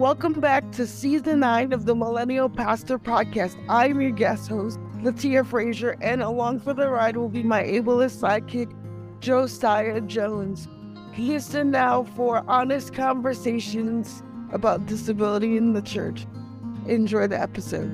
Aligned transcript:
Welcome 0.00 0.40
back 0.40 0.72
to 0.72 0.86
season 0.86 1.40
nine 1.40 1.74
of 1.74 1.84
the 1.84 1.94
Millennial 1.94 2.48
Pastor 2.48 2.98
Podcast. 2.98 3.62
I'm 3.68 4.00
your 4.00 4.12
guest 4.12 4.48
host, 4.48 4.80
Letiah 5.02 5.44
Fraser, 5.44 5.94
and 6.00 6.22
along 6.22 6.60
for 6.60 6.72
the 6.72 6.88
ride 6.88 7.18
will 7.18 7.28
be 7.28 7.42
my 7.42 7.62
ableist 7.64 8.18
sidekick, 8.18 8.72
Josiah 9.20 10.00
Jones. 10.00 10.68
He 11.12 11.34
is 11.34 11.48
Listen 11.48 11.70
now 11.70 12.04
for 12.16 12.42
honest 12.48 12.94
conversations 12.94 14.22
about 14.52 14.86
disability 14.86 15.58
in 15.58 15.74
the 15.74 15.82
church. 15.82 16.26
Enjoy 16.86 17.26
the 17.26 17.38
episode. 17.38 17.92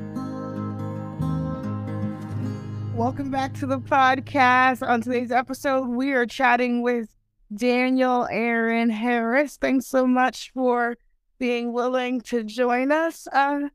Welcome 2.94 3.32
back 3.32 3.52
to 3.54 3.66
the 3.66 3.80
podcast. 3.80 4.88
On 4.88 5.00
today's 5.00 5.32
episode, 5.32 5.88
we 5.88 6.12
are 6.12 6.24
chatting 6.24 6.82
with 6.82 7.08
Daniel 7.52 8.28
Aaron 8.30 8.90
Harris. 8.90 9.56
Thanks 9.56 9.88
so 9.88 10.06
much 10.06 10.52
for 10.54 10.96
being 11.38 11.72
willing 11.72 12.20
to 12.22 12.44
join 12.44 12.92
us 12.92 13.26
uh, 13.32 13.68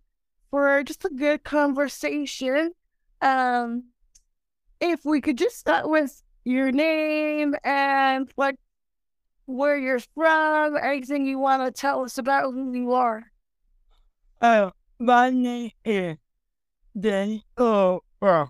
for 0.50 0.84
just 0.84 1.06
a 1.06 1.10
good 1.10 1.44
conversation. 1.44 2.72
Um, 3.22 3.86
if 4.80 5.06
we 5.06 5.22
could 5.22 5.38
just 5.38 5.58
start 5.58 5.90
with 5.90 6.22
your 6.44 6.72
name 6.72 7.55
and 7.64 8.32
like 8.36 8.55
where 9.46 9.78
you're 9.78 10.00
from, 10.16 10.78
anything 10.78 11.26
you 11.26 11.40
want 11.40 11.64
to 11.64 11.72
tell 11.72 12.04
us 12.04 12.18
about 12.18 12.52
who 12.54 12.74
you 12.74 12.94
are. 12.94 13.24
Uh, 14.41 14.72
my 15.00 15.30
name 15.30 15.72
is 15.86 16.18
Daniel. 17.00 18.04
Uh, 18.22 18.46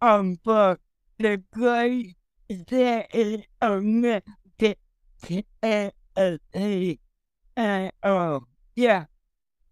um, 0.00 0.38
but 0.44 0.78
the 1.18 1.42
great 1.52 2.16
that 2.48 3.14
is 3.14 3.42
a 3.60 3.80
message 3.80 4.24
and 7.56 7.92
um 8.02 8.46
yeah 8.76 9.06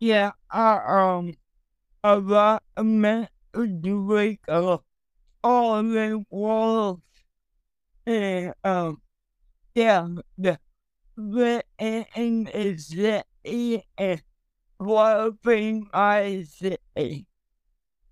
yeah 0.01 0.33
I 0.51 0.81
um 0.87 1.35
a 2.05 2.19
lot 2.19 2.63
of 2.77 2.87
men 2.87 3.29
do 3.81 4.13
like 4.13 4.41
uh 4.49 4.79
all 5.45 5.83
the 5.83 6.25
walls 6.31 7.01
and 8.07 8.55
um 8.65 9.01
yeah 9.75 10.09
the 10.39 10.59
the 11.17 11.63
and 11.79 12.51
is 12.55 12.89
that 12.91 13.27
and 13.45 14.23
thing 15.43 15.89
I 15.93 16.45
say. 16.49 17.27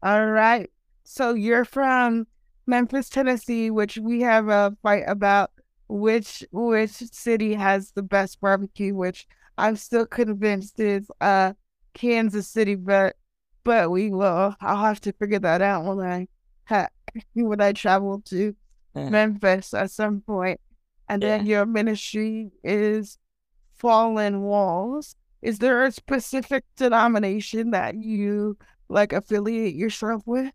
All 0.03 0.27
right. 0.27 0.71
So 1.05 1.35
you're 1.35 1.65
from 1.65 2.27
Memphis, 2.67 3.09
Tennessee, 3.09 3.71
which 3.71 3.99
we 3.99 4.21
have 4.23 4.49
a 4.49 4.77
fight 4.83 5.05
about 5.07 5.51
which 5.89 6.45
which 6.53 6.91
city 6.91 7.55
has 7.55 7.93
the 7.93 8.03
best 8.03 8.41
barbecue, 8.41 8.95
which 8.95 9.27
I'm 9.61 9.77
still 9.77 10.07
convinced 10.07 10.81
it's 10.81 11.11
uh 11.21 11.53
Kansas 11.95 12.49
City, 12.49 12.75
but 12.75 13.17
but 13.65 13.91
we 13.91 14.11
will. 14.11 14.55
I'll 14.61 14.85
have 14.85 15.01
to 15.03 15.13
figure 15.13 15.39
that 15.41 15.63
out 15.63 15.85
when 15.85 16.01
I 16.07 16.29
ha- 16.65 16.89
when 17.35 17.61
I 17.61 17.73
travel 17.73 18.23
to 18.27 18.55
yeah. 18.95 19.09
Memphis 19.09 19.75
at 19.75 19.91
some 19.91 20.21
point. 20.23 20.61
And 21.09 21.23
yeah. 21.23 21.39
then 21.39 21.47
your 21.47 21.67
ministry 21.67 22.53
is 22.63 23.19
Fallen 23.75 24.43
Walls. 24.43 25.17
Is 25.43 25.59
there 25.59 25.85
a 25.85 25.93
specific 25.93 26.65
denomination 26.77 27.71
that 27.71 27.97
you 27.97 28.57
like 28.89 29.13
affiliate 29.13 29.75
yourself 29.75 30.23
with? 30.27 30.53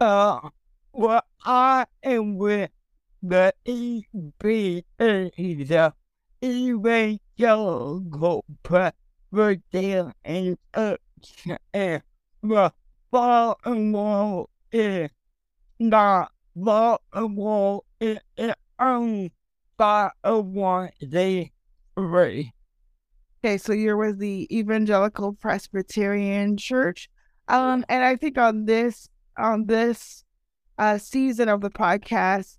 Uh, 0.00 0.48
well, 0.92 1.22
I 1.44 1.86
am 2.02 2.36
with 2.36 2.70
the 3.22 3.54
EB, 3.66 4.84
the 4.98 5.92
Evangelical 6.44 8.44
Presbyterian 8.62 10.14
Church, 10.74 10.98
and 11.72 12.02
the 12.42 12.70
Baltimore 13.10 14.46
is 14.70 15.08
not 15.78 16.30
Baltimore 16.54 17.82
is 17.98 18.18
owned 18.78 19.30
by 19.78 20.10
a 20.22 20.38
one 20.38 20.90
day. 21.08 21.50
Okay, 21.96 22.52
so 23.56 23.72
you're 23.72 23.96
with 23.96 24.18
the 24.18 24.46
Evangelical 24.54 25.32
Presbyterian 25.32 26.58
Church. 26.58 27.08
Um, 27.48 27.86
and 27.88 28.04
I 28.04 28.16
think 28.16 28.36
on 28.36 28.66
this 28.66 29.08
on 29.38 29.64
this 29.66 30.24
uh, 30.78 30.98
season 30.98 31.48
of 31.48 31.62
the 31.62 31.70
podcast, 31.70 32.58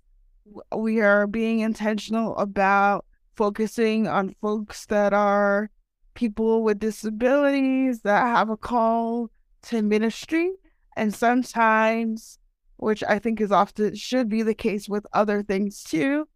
we 0.76 1.00
are 1.00 1.26
being 1.26 1.60
intentional 1.60 2.36
about 2.36 3.04
focusing 3.36 4.06
on 4.06 4.34
folks 4.40 4.86
that 4.86 5.12
are 5.12 5.70
people 6.14 6.62
with 6.62 6.78
disabilities 6.78 8.00
that 8.00 8.22
have 8.22 8.48
a 8.48 8.56
call 8.56 9.30
to 9.62 9.82
ministry. 9.82 10.50
And 10.96 11.14
sometimes, 11.14 12.38
which 12.76 13.04
I 13.04 13.18
think 13.18 13.40
is 13.40 13.52
often 13.52 13.94
should 13.94 14.28
be 14.28 14.42
the 14.42 14.54
case 14.54 14.88
with 14.88 15.06
other 15.12 15.42
things 15.42 15.82
too, 15.82 16.26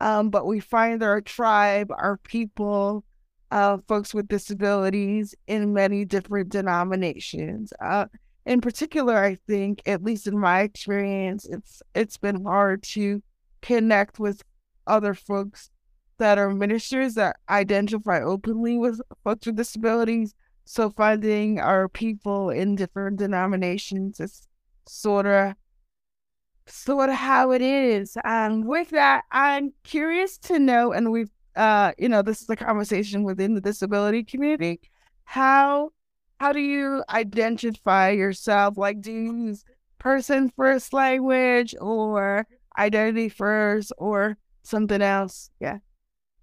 um, 0.00 0.30
but 0.30 0.46
we 0.46 0.60
find 0.60 1.02
our 1.02 1.20
tribe, 1.20 1.90
our 1.90 2.18
people, 2.18 3.04
uh, 3.50 3.78
folks 3.86 4.12
with 4.12 4.28
disabilities 4.28 5.34
in 5.46 5.72
many 5.72 6.04
different 6.04 6.50
denominations. 6.50 7.72
Uh, 7.80 8.06
in 8.44 8.60
particular, 8.60 9.16
I 9.16 9.36
think, 9.46 9.82
at 9.86 10.02
least 10.02 10.26
in 10.26 10.38
my 10.38 10.60
experience, 10.60 11.44
it's 11.46 11.82
it's 11.94 12.16
been 12.16 12.44
hard 12.44 12.82
to 12.94 13.22
connect 13.60 14.18
with 14.18 14.42
other 14.86 15.14
folks 15.14 15.70
that 16.18 16.38
are 16.38 16.50
ministers 16.50 17.14
that 17.14 17.36
identify 17.48 18.20
openly 18.20 18.76
with 18.76 19.00
folks 19.24 19.46
with 19.46 19.56
disabilities. 19.56 20.34
So 20.64 20.90
finding 20.90 21.60
our 21.60 21.88
people 21.88 22.50
in 22.50 22.76
different 22.76 23.18
denominations 23.18 24.20
is 24.20 24.46
sort 24.86 25.26
of 25.26 25.54
sort 26.66 27.08
of 27.08 27.16
how 27.16 27.52
it 27.52 27.62
is. 27.62 28.16
And 28.24 28.66
with 28.66 28.90
that, 28.90 29.24
I'm 29.32 29.72
curious 29.84 30.36
to 30.38 30.58
know, 30.58 30.92
and 30.92 31.10
we've 31.10 31.30
uh, 31.58 31.92
you 31.98 32.08
know, 32.08 32.22
this 32.22 32.40
is 32.40 32.48
a 32.48 32.56
conversation 32.56 33.24
within 33.24 33.54
the 33.54 33.60
disability 33.60 34.22
community. 34.22 34.80
How 35.24 35.90
how 36.38 36.52
do 36.52 36.60
you 36.60 37.02
identify 37.10 38.10
yourself? 38.10 38.78
Like, 38.78 39.00
do 39.00 39.10
you 39.10 39.48
use 39.48 39.64
person 39.98 40.52
first 40.56 40.92
language 40.92 41.74
or 41.80 42.46
identity 42.78 43.28
first 43.28 43.92
or 43.98 44.38
something 44.62 45.02
else? 45.02 45.50
Yeah. 45.58 45.78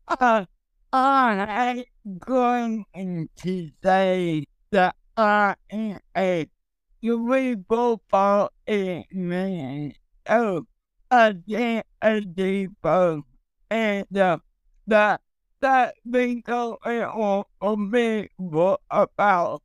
Uh, 0.07 0.45
I'm 0.93 1.83
going 2.19 2.85
to 3.38 3.71
say 3.83 4.45
that 4.69 4.95
I 5.17 5.55
am 5.71 5.99
a 6.16 6.47
cerebral 7.01 8.03
palsy 8.07 9.07
man. 9.11 9.94
Oh, 10.29 10.67
a 11.09 11.33
deeper 11.33 13.21
and 13.71 14.17
uh, 14.17 14.38
that 14.85 15.21
that 15.61 15.95
been 16.09 16.41
going 16.41 17.01
on 17.01 17.44
for 17.59 17.75
me 17.75 18.29
for 18.38 18.77
about 18.91 19.63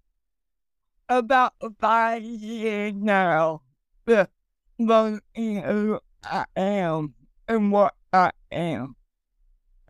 about 1.09 1.53
five 1.79 2.23
years 2.23 2.95
now. 2.97 3.61
The 4.07 4.27
learning 4.79 5.63
who 5.63 6.01
I 6.25 6.47
am 6.57 7.13
and 7.47 7.71
what 7.71 7.95
I 8.11 8.31
am. 8.51 8.97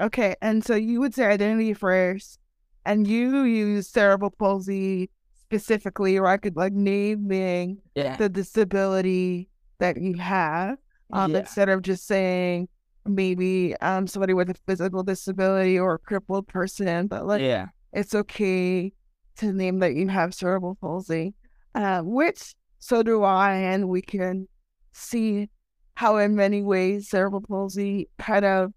Okay, 0.01 0.35
and 0.41 0.65
so 0.65 0.75
you 0.75 1.01
would 1.01 1.15
say 1.15 1.27
identity 1.27 1.75
first, 1.75 2.39
and 2.87 3.07
you 3.07 3.43
use 3.43 3.89
cerebral 3.89 4.31
palsy 4.31 5.11
specifically, 5.35 6.19
or 6.19 6.27
I 6.27 6.37
could 6.39 6.57
like 6.57 6.73
naming 6.73 7.79
yeah. 7.95 8.17
the 8.17 8.29
disability 8.29 9.49
that 9.79 10.01
you 10.01 10.17
have, 10.17 10.79
um, 11.13 11.33
yeah. 11.33 11.41
instead 11.41 11.69
of 11.69 11.83
just 11.83 12.07
saying 12.07 12.69
maybe 13.07 13.75
um 13.81 14.07
somebody 14.07 14.35
with 14.35 14.51
a 14.51 14.55
physical 14.67 15.03
disability 15.03 15.79
or 15.79 15.95
a 15.95 15.99
crippled 15.99 16.47
person, 16.47 17.07
but 17.07 17.27
like 17.27 17.43
yeah, 17.43 17.67
it's 17.93 18.15
okay 18.15 18.93
to 19.37 19.53
name 19.53 19.79
that 19.81 19.95
you 19.95 20.09
have 20.09 20.35
cerebral 20.35 20.77
palsy, 20.81 21.35
uh, 21.75 22.01
which 22.03 22.55
so 22.79 23.03
do 23.03 23.23
I, 23.23 23.53
and 23.55 23.89
we 23.89 24.01
can 24.03 24.49
see 24.93 25.49
how, 25.95 26.17
in 26.17 26.35
many 26.35 26.63
ways, 26.63 27.09
cerebral 27.11 27.43
palsy 27.43 28.09
kind 28.19 28.45
of 28.45 28.73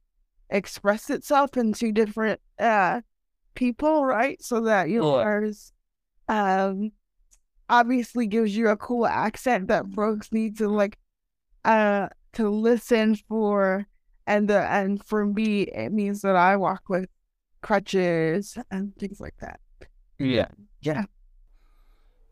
express 0.53 1.09
itself 1.09 1.57
into 1.57 1.91
different 1.91 2.39
uh, 2.59 3.01
people, 3.55 4.05
right? 4.05 4.41
So 4.41 4.61
that 4.61 4.89
yours 4.89 5.73
um, 6.29 6.91
obviously 7.69 8.27
gives 8.27 8.55
you 8.55 8.69
a 8.69 8.77
cool 8.77 9.05
accent 9.05 9.67
that 9.67 9.91
folks 9.93 10.31
need 10.31 10.57
to 10.59 10.69
like 10.69 10.97
uh 11.65 12.07
to 12.33 12.49
listen 12.49 13.15
for, 13.27 13.85
and 14.25 14.47
the 14.47 14.61
and 14.61 15.03
for 15.05 15.25
me, 15.25 15.63
it 15.63 15.91
means 15.91 16.21
that 16.21 16.35
I 16.35 16.55
walk 16.55 16.83
with 16.89 17.09
crutches 17.61 18.57
and 18.71 18.95
things 18.97 19.19
like 19.19 19.35
that. 19.39 19.59
Yeah. 20.19 20.47
Yeah. 20.81 21.03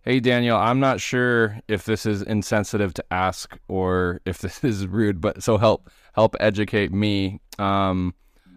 Hey, 0.03 0.19
Daniel, 0.19 0.57
I'm 0.57 0.79
not 0.79 0.99
sure 0.99 1.59
if 1.67 1.85
this 1.85 2.07
is 2.07 2.23
insensitive 2.23 2.91
to 2.95 3.05
ask 3.11 3.55
or 3.67 4.19
if 4.25 4.39
this 4.39 4.63
is 4.63 4.87
rude, 4.87 5.21
but 5.21 5.43
so 5.43 5.57
help 5.57 5.89
help 6.13 6.35
educate 6.39 6.91
me. 6.91 7.39
Um, 7.61 8.13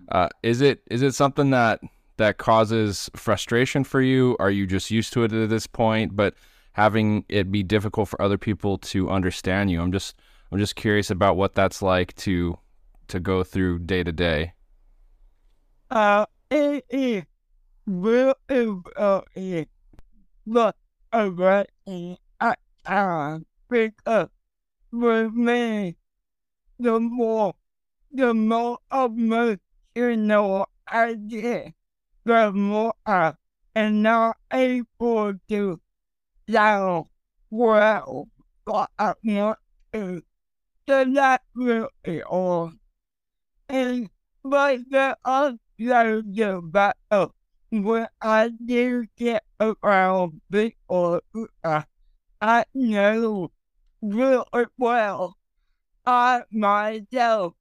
uh, 0.08 0.28
is 0.42 0.60
it 0.60 0.82
is 0.90 1.02
it 1.02 1.14
something 1.14 1.50
that 1.50 1.80
that 2.16 2.38
causes 2.38 3.10
frustration 3.14 3.84
for 3.84 4.00
you? 4.00 4.36
Are 4.38 4.50
you 4.50 4.66
just 4.66 4.90
used 4.90 5.12
to 5.14 5.24
it 5.24 5.32
at 5.32 5.48
this 5.50 5.66
point, 5.66 6.16
but 6.16 6.34
having 6.72 7.24
it 7.28 7.52
be 7.52 7.62
difficult 7.62 8.08
for 8.08 8.20
other 8.20 8.38
people 8.38 8.78
to 8.78 9.10
understand 9.10 9.70
you? 9.70 9.80
I'm 9.80 9.92
just 9.92 10.16
I'm 10.50 10.58
just 10.58 10.76
curious 10.76 11.10
about 11.10 11.36
what 11.36 11.54
that's 11.54 11.82
like 11.82 12.14
to 12.16 12.58
to 13.08 13.20
go 13.20 13.44
through 13.44 13.80
day 13.80 14.02
to 14.02 14.12
day. 14.12 14.52
Uh, 15.90 16.26
it 16.50 16.84
is 16.88 17.24
real 17.86 18.34
important. 18.48 19.68
Look, 20.46 20.76
alright, 21.14 21.68
I 21.86 22.54
can 22.86 23.46
pick 23.70 23.94
up 24.06 24.30
with 24.92 25.32
me. 25.32 25.96
The 26.78 27.00
more, 27.00 27.54
the 28.14 28.32
more 28.32 28.78
me 29.10 29.56
you 29.96 30.16
know 30.16 30.66
I 30.86 31.14
get, 31.14 31.74
the 32.24 32.52
more 32.52 32.94
I 33.04 33.34
am 33.74 34.02
not 34.02 34.36
able 34.52 35.34
to 35.48 35.80
down 36.46 37.06
well 37.50 38.28
what 38.64 38.90
I 38.98 39.14
want 39.24 39.58
to. 39.92 40.22
So 40.88 41.04
that's 41.12 41.44
really 41.54 42.22
all. 42.22 42.72
And 43.68 44.10
but 44.44 44.80
the 44.90 45.16
other 45.24 45.58
about 46.46 47.34
when 47.70 48.06
I 48.22 48.50
do 48.64 49.06
get 49.16 49.42
around 49.60 50.40
people 50.52 51.20
uh, 51.64 51.82
I 52.40 52.64
know 52.74 53.50
really 54.00 54.66
well, 54.78 55.36
I 56.06 56.42
myself 56.52 57.54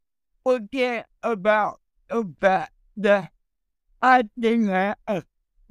forget 0.46 1.08
about 1.24 1.80
the 2.10 2.70
that 2.98 3.32
I 4.02 4.24
think 4.40 4.68
that 4.68 5.00
a 5.08 5.24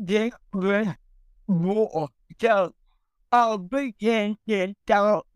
different 0.03 0.97
more. 1.49 2.09
So 2.41 2.75
I'll 3.33 3.59
begin 3.59 4.39
to 4.49 4.75
talk 4.87 5.27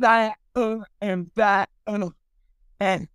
faster 0.00 0.84
and 1.00 1.30
faster 1.34 2.10
and 2.80 3.08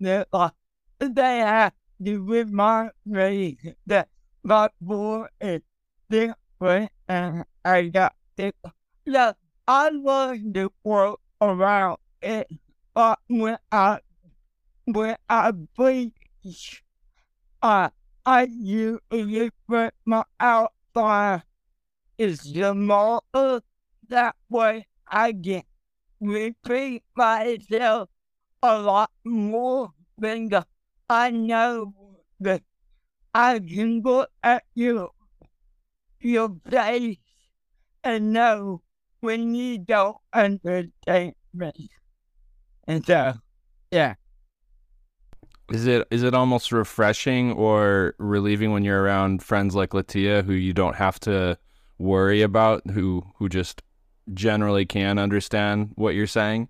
the, 0.00 0.26
uh, 0.32 0.50
they 0.98 1.38
have 1.38 1.72
to 2.04 2.22
remind 2.22 2.92
me 3.04 3.58
that 3.86 4.08
my 4.42 4.68
boy 4.80 5.26
is 5.40 5.62
different 6.10 6.90
and 7.08 7.44
I 7.64 7.88
got 7.88 8.14
it. 8.36 8.54
Yeah, 9.04 9.32
I 9.66 9.90
learned 9.90 10.54
to 10.54 10.72
work 10.84 11.20
around 11.40 11.98
it, 12.22 12.48
but 12.94 13.18
when 13.28 13.58
I 13.70 14.00
when 14.92 15.16
I 15.28 15.50
bleach, 15.52 16.84
I 17.62 17.90
I 18.24 18.42
usually 18.44 19.50
put 19.68 19.94
my 20.04 20.24
outline 20.38 21.42
is 22.18 22.40
smaller. 22.40 23.62
That 24.08 24.36
way 24.48 24.86
I 25.08 25.32
can 25.32 25.62
repeat 26.20 27.02
myself 27.16 28.08
a 28.62 28.78
lot 28.78 29.10
more 29.24 29.92
than 30.18 30.48
the 30.48 30.66
I 31.10 31.30
know 31.30 31.94
that 32.40 32.62
I 33.34 33.58
can 33.60 34.02
look 34.02 34.30
at 34.42 34.64
you, 34.74 35.10
your 36.20 36.56
face, 36.70 37.18
and 38.04 38.32
know 38.32 38.82
when 39.20 39.54
you 39.54 39.78
don't 39.78 40.16
understand 40.32 41.34
me. 41.54 41.90
And 42.86 43.04
so, 43.06 43.34
yeah. 43.90 44.14
Is 45.72 45.86
it 45.86 46.06
is 46.10 46.22
it 46.22 46.34
almost 46.34 46.70
refreshing 46.70 47.52
or 47.52 48.14
relieving 48.18 48.72
when 48.72 48.84
you're 48.84 49.02
around 49.02 49.42
friends 49.42 49.74
like 49.74 49.94
Letiah 49.94 50.42
who 50.42 50.52
you 50.52 50.74
don't 50.74 50.96
have 50.96 51.18
to 51.20 51.56
worry 51.98 52.42
about 52.42 52.90
who 52.90 53.22
who 53.36 53.48
just 53.48 53.80
generally 54.34 54.84
can 54.84 55.18
understand 55.18 55.92
what 55.94 56.14
you're 56.14 56.26
saying? 56.26 56.68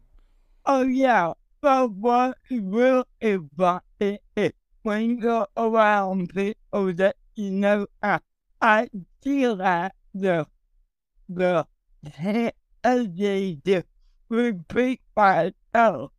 Oh 0.67 0.83
yeah, 0.83 1.33
but 1.61 1.91
what 1.91 2.39
really 2.49 3.03
important 3.21 4.21
is 4.37 4.53
when 4.85 5.19
you're 5.19 5.49
around 5.57 6.33
people 6.33 6.93
that 6.95 7.17
you 7.35 7.51
know 7.51 7.89
I, 8.05 8.21
I 8.61 8.89
feel 9.21 9.57
that 9.57 9.97
the 10.15 10.47
the 11.29 11.67
tendency 12.09 13.59
to 13.65 13.83
repeat 14.29 15.01
myself 15.17 16.13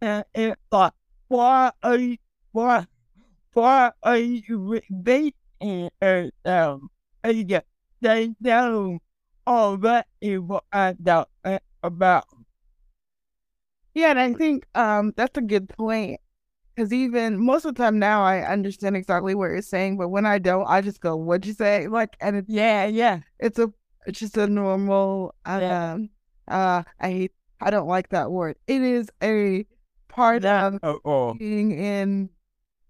and 0.00 0.24
it's 0.34 0.60
like 0.72 0.92
why 1.28 1.72
are 1.82 1.96
you 1.96 2.16
why 2.52 2.86
why 3.52 3.92
are 4.02 4.16
you 4.18 4.58
repeating 4.58 5.90
yourself? 6.00 6.82
And 7.24 7.50
yeah, 7.50 7.60
they 8.00 8.34
know 8.40 8.98
already 9.46 10.38
what 10.38 10.64
I 10.72 10.94
know 10.98 11.26
about. 11.82 12.24
Yeah, 13.94 14.10
and 14.10 14.18
I 14.18 14.34
think 14.34 14.66
um 14.74 15.12
that's 15.16 15.38
a 15.38 15.42
good 15.42 15.68
point. 15.68 16.20
Because 16.74 16.92
even 16.92 17.42
most 17.42 17.64
of 17.64 17.74
the 17.74 17.82
time 17.82 17.98
now, 17.98 18.22
I 18.22 18.40
understand 18.40 18.96
exactly 18.96 19.34
what 19.34 19.46
you're 19.46 19.62
saying, 19.62 19.96
but 19.96 20.10
when 20.10 20.26
I 20.26 20.38
don't, 20.38 20.66
I 20.66 20.82
just 20.82 21.00
go, 21.00 21.16
"What'd 21.16 21.46
you 21.46 21.54
say?" 21.54 21.88
Like, 21.88 22.14
and 22.20 22.36
it's 22.36 22.48
Yeah, 22.50 22.84
yeah. 22.84 23.20
it's 23.40 23.58
a 23.58 23.72
it's 24.06 24.20
just 24.20 24.36
a 24.36 24.46
normal. 24.46 25.34
Yeah. 25.46 25.92
Um, 25.94 26.10
uh, 26.48 26.82
I 27.00 27.10
hate. 27.10 27.32
I 27.60 27.70
don't 27.70 27.88
like 27.88 28.10
that 28.10 28.30
word. 28.30 28.56
It 28.66 28.82
is 28.82 29.08
a 29.22 29.64
part 30.16 30.44
of 30.44 30.78
Oh, 30.82 30.98
oh. 31.04 31.34
being 31.34 31.72
in 31.72 32.30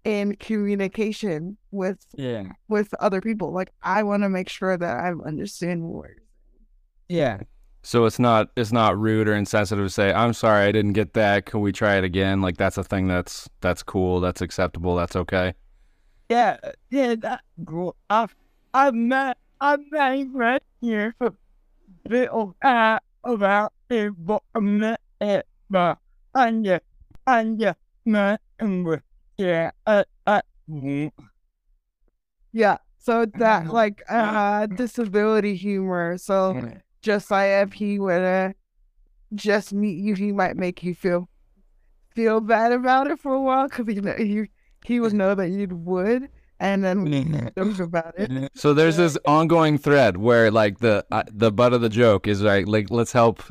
in 0.03 0.35
communication 0.37 1.57
with 1.71 1.99
Yeah. 2.15 2.43
with 2.69 2.93
other 3.01 3.19
people. 3.19 3.51
Like, 3.51 3.71
I 3.83 4.03
want 4.03 4.23
to 4.23 4.29
make 4.29 4.47
sure 4.49 4.77
that 4.77 4.97
I 5.05 5.09
understand 5.25 5.83
words. 5.83 6.21
Yeah. 7.09 7.41
So 7.83 8.05
it's 8.05 8.17
not 8.19 8.49
it's 8.55 8.71
not 8.71 8.97
rude 8.97 9.27
or 9.27 9.35
insensitive 9.35 9.85
to 9.85 9.89
say, 9.89 10.11
"I'm 10.13 10.33
sorry, 10.33 10.65
I 10.67 10.71
didn't 10.71 10.93
get 10.93 11.13
that. 11.13 11.45
Can 11.45 11.59
we 11.61 11.71
try 11.71 11.95
it 11.97 12.03
again?" 12.03 12.41
Like 12.41 12.57
that's 12.57 12.77
a 12.77 12.83
thing 12.83 13.07
that's 13.07 13.49
that's 13.61 13.83
cool, 13.83 14.19
that's 14.19 14.41
acceptable, 14.41 14.95
that's 14.95 15.15
okay. 15.15 15.53
Yeah, 16.29 16.57
yeah, 16.89 17.15
that 17.15 17.41
cool. 17.65 17.95
I've, 18.09 18.35
I've 18.73 18.93
met, 18.93 19.37
I've 19.61 19.79
met 19.91 20.27
right 20.33 20.61
here 20.81 21.15
for 21.17 21.33
little 22.09 22.55
uh, 22.61 22.99
about 23.23 23.71
it, 23.89 24.11
but 24.17 24.43
I 24.53 24.59
met 24.59 24.99
it, 25.21 25.45
but 25.69 25.97
and 26.35 26.65
yeah, 26.65 26.79
and 27.27 27.59
yeah, 27.59 27.73
met 28.05 28.41
him 28.59 28.83
with, 28.83 29.01
yeah, 29.37 29.71
uh, 29.85 30.03
uh, 30.25 30.41
Yeah. 32.53 32.77
So 32.97 33.25
that 33.37 33.67
Mhm. 33.67 33.71
like 33.73 34.03
uh 34.09 34.67
disability 34.67 35.55
humor. 35.55 36.17
So 36.17 36.57
just 37.01 37.31
like 37.31 37.49
if 37.67 37.73
he 37.73 37.99
were 37.99 38.19
to 38.19 38.55
just 39.35 39.73
meet 39.73 39.97
you, 39.99 40.15
he 40.15 40.31
might 40.31 40.57
make 40.57 40.83
you 40.83 40.95
feel 40.95 41.29
feel 42.15 42.41
bad 42.41 42.71
about 42.73 43.07
it 43.07 43.19
for 43.19 43.33
a 43.33 43.41
while 43.41 43.67
because 43.67 43.87
he 43.87 44.01
know 44.01 44.13
he 44.17 44.49
he 44.85 44.99
would 44.99 45.13
know 45.13 45.35
that 45.35 45.49
you 45.49 45.67
would, 45.67 46.29
and 46.59 46.83
then 46.83 47.03
we 47.03 47.09
mm, 47.11 47.79
about 47.81 48.13
it. 48.17 48.31
So 48.55 48.73
there's 48.73 48.97
this 48.97 49.17
ongoing 49.25 49.77
thread 49.77 50.17
where 50.17 50.51
like 50.51 50.79
the 50.79 51.05
uh, 51.11 51.23
the 51.31 51.51
butt 51.51 51.73
of 51.73 51.81
the 51.81 51.89
joke 51.89 52.27
is 52.27 52.41
like 52.41 52.67
like 52.67 52.89
let's 52.91 53.11
help, 53.11 53.43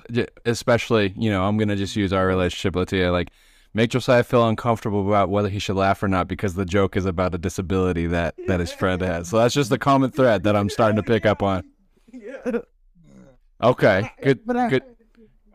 especially 0.45 1.15
you 1.17 1.31
know 1.31 1.45
I'm 1.45 1.57
gonna 1.59 1.77
just 1.77 1.97
use 1.97 2.13
our 2.13 2.27
relationship, 2.27 2.77
Letiah, 2.77 3.13
like 3.13 3.31
make 3.77 3.91
Josiah 3.91 4.25
feel 4.25 4.49
uncomfortable 4.49 5.07
about 5.07 5.29
whether 5.29 5.51
he 5.51 5.59
should 5.59 5.77
laugh 5.77 6.03
or 6.03 6.09
not 6.09 6.27
because 6.29 6.55
the 6.55 6.65
joke 6.65 6.97
is 6.97 7.05
about 7.05 7.35
a 7.35 7.39
disability 7.39 8.07
that 8.07 8.35
that 8.47 8.59
his 8.59 8.73
friend 8.73 9.03
has. 9.03 9.29
So 9.29 9.37
that's 9.37 9.55
just 9.55 9.69
the 9.69 9.79
common 9.79 10.11
thread 10.11 10.45
that 10.45 10.57
I'm 10.57 10.71
starting 10.71 10.97
to 10.97 11.03
pick 11.03 11.27
up 11.27 11.43
on. 11.43 11.63
Okay, 13.63 14.11
good, 14.23 14.41
But 14.45 14.57
I, 14.57 14.69
good, 14.69 14.83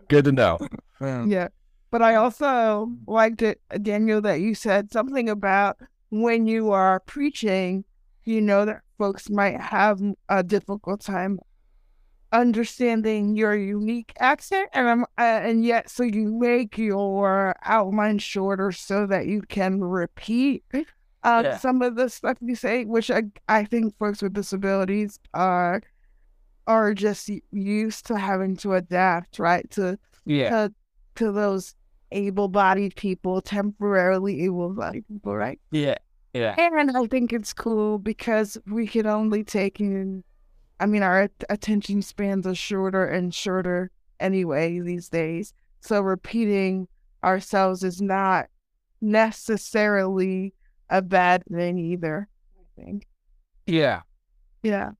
good 0.08 0.26
to 0.26 0.32
know. 0.32 0.60
yeah. 1.02 1.48
But 1.90 2.02
I 2.02 2.16
also 2.16 2.92
liked 3.06 3.42
it, 3.42 3.60
Daniel, 3.82 4.22
that 4.22 4.40
you 4.40 4.56
said 4.56 4.92
something 4.92 5.28
about 5.28 5.78
when 6.10 6.48
you 6.48 6.72
are 6.72 7.00
preaching, 7.02 7.86
you 8.24 8.40
know 8.40 8.66
that 8.66 8.82
folks 8.98 9.30
might 9.30 9.60
have 9.60 10.00
a 10.30 10.44
difficult 10.44 11.02
time 11.02 11.40
understanding 12.32 13.36
your 13.36 13.56
unique 13.56 14.14
accent, 14.20 14.70
and 14.74 14.88
I'm, 14.88 15.04
uh, 15.18 15.42
and 15.48 15.64
yet 15.66 15.90
so 15.90 16.04
you 16.04 16.32
make 16.32 16.78
your 16.78 17.56
outline 17.64 18.20
shorter 18.20 18.72
so 18.72 19.06
that 19.08 19.28
you 19.28 19.42
can 19.42 19.82
repeat 19.84 20.64
uh, 20.74 21.42
Yeah. 21.46 21.58
some 21.58 21.82
of 21.82 21.96
the 21.96 22.10
stuff 22.10 22.38
you 22.42 22.56
say, 22.56 22.86
which 22.86 23.12
I 23.12 23.24
I 23.48 23.66
think 23.66 23.98
folks 23.98 24.22
with 24.22 24.34
disabilities 24.34 25.20
are 25.34 25.82
are 26.68 26.94
just 26.94 27.30
used 27.52 28.06
to 28.08 28.18
having 28.18 28.56
to 28.58 28.74
adapt, 28.74 29.40
right? 29.40 29.70
To 29.72 29.98
Yeah. 30.26 30.50
to, 30.50 30.74
to 31.16 31.32
those 31.32 31.76
able-bodied 32.12 32.96
people, 32.96 33.42
temporarily 33.42 34.44
able-bodied 34.44 35.08
people, 35.08 35.36
right? 35.36 35.60
Yeah. 35.72 35.96
Yeah. 36.34 36.56
And 36.58 36.96
I 36.96 37.06
think 37.08 37.34
it's 37.34 37.54
cool 37.54 38.00
because 38.00 38.58
we 38.68 38.88
can 38.88 39.06
only 39.06 39.44
take 39.44 39.80
in, 39.82 40.24
I 40.82 40.88
mean, 40.88 41.04
our 41.04 41.30
attention 41.48 42.02
spans 42.02 42.48
are 42.48 42.56
shorter 42.56 43.06
and 43.06 43.34
shorter 43.34 43.92
anyway 44.20 44.80
these 44.80 45.10
days. 45.10 45.54
So 45.82 46.02
repeating 46.02 46.88
ourselves 47.24 47.84
is 47.84 48.02
not 48.02 48.48
necessarily 49.00 50.56
a 50.90 51.04
bad 51.04 51.44
thing 51.46 51.78
either, 51.78 52.28
I 52.58 52.82
think. 52.82 53.08
Yeah. 53.68 54.02
Yeah. 54.64 54.92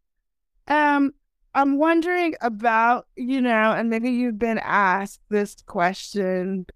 Um, 0.68 1.14
I'm 1.56 1.80
wondering 1.80 2.36
about, 2.42 3.08
you 3.16 3.42
know, 3.42 3.72
and 3.72 3.90
maybe 3.90 4.12
you've 4.12 4.40
been 4.40 4.60
asked 4.60 5.20
this 5.30 5.56
question 5.66 6.68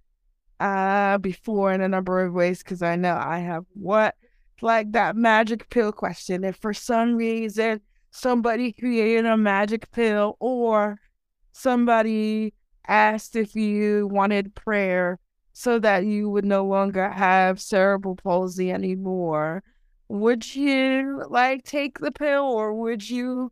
uh 0.57 1.17
before 1.17 1.73
in 1.73 1.81
a 1.81 1.87
number 1.87 2.23
of 2.23 2.33
ways 2.33 2.59
because 2.59 2.81
I 2.81 2.95
know 2.95 3.13
I 3.13 3.39
have 3.39 3.65
what 3.73 4.15
like 4.61 4.93
that 4.93 5.15
magic 5.15 5.69
pill 5.69 5.91
question. 5.91 6.43
If 6.43 6.55
for 6.55 6.73
some 6.73 7.15
reason 7.15 7.81
somebody 8.15 8.71
created 8.71 9.25
a 9.25 9.35
magic 9.35 9.91
pill 9.91 10.37
or 10.39 10.97
somebody 11.51 12.53
asked 12.87 13.35
if 13.35 13.55
you 13.55 14.07
wanted 14.07 14.55
prayer 14.55 15.19
so 15.51 15.79
that 15.79 16.05
you 16.05 16.29
would 16.29 16.45
no 16.45 16.65
longer 16.65 17.09
have 17.09 17.61
cerebral 17.61 18.15
palsy 18.15 18.71
anymore, 18.71 19.63
would 20.07 20.55
you 20.55 21.23
like 21.29 21.63
take 21.63 21.99
the 21.99 22.11
pill 22.11 22.43
or 22.43 22.73
would 22.73 23.09
you 23.09 23.51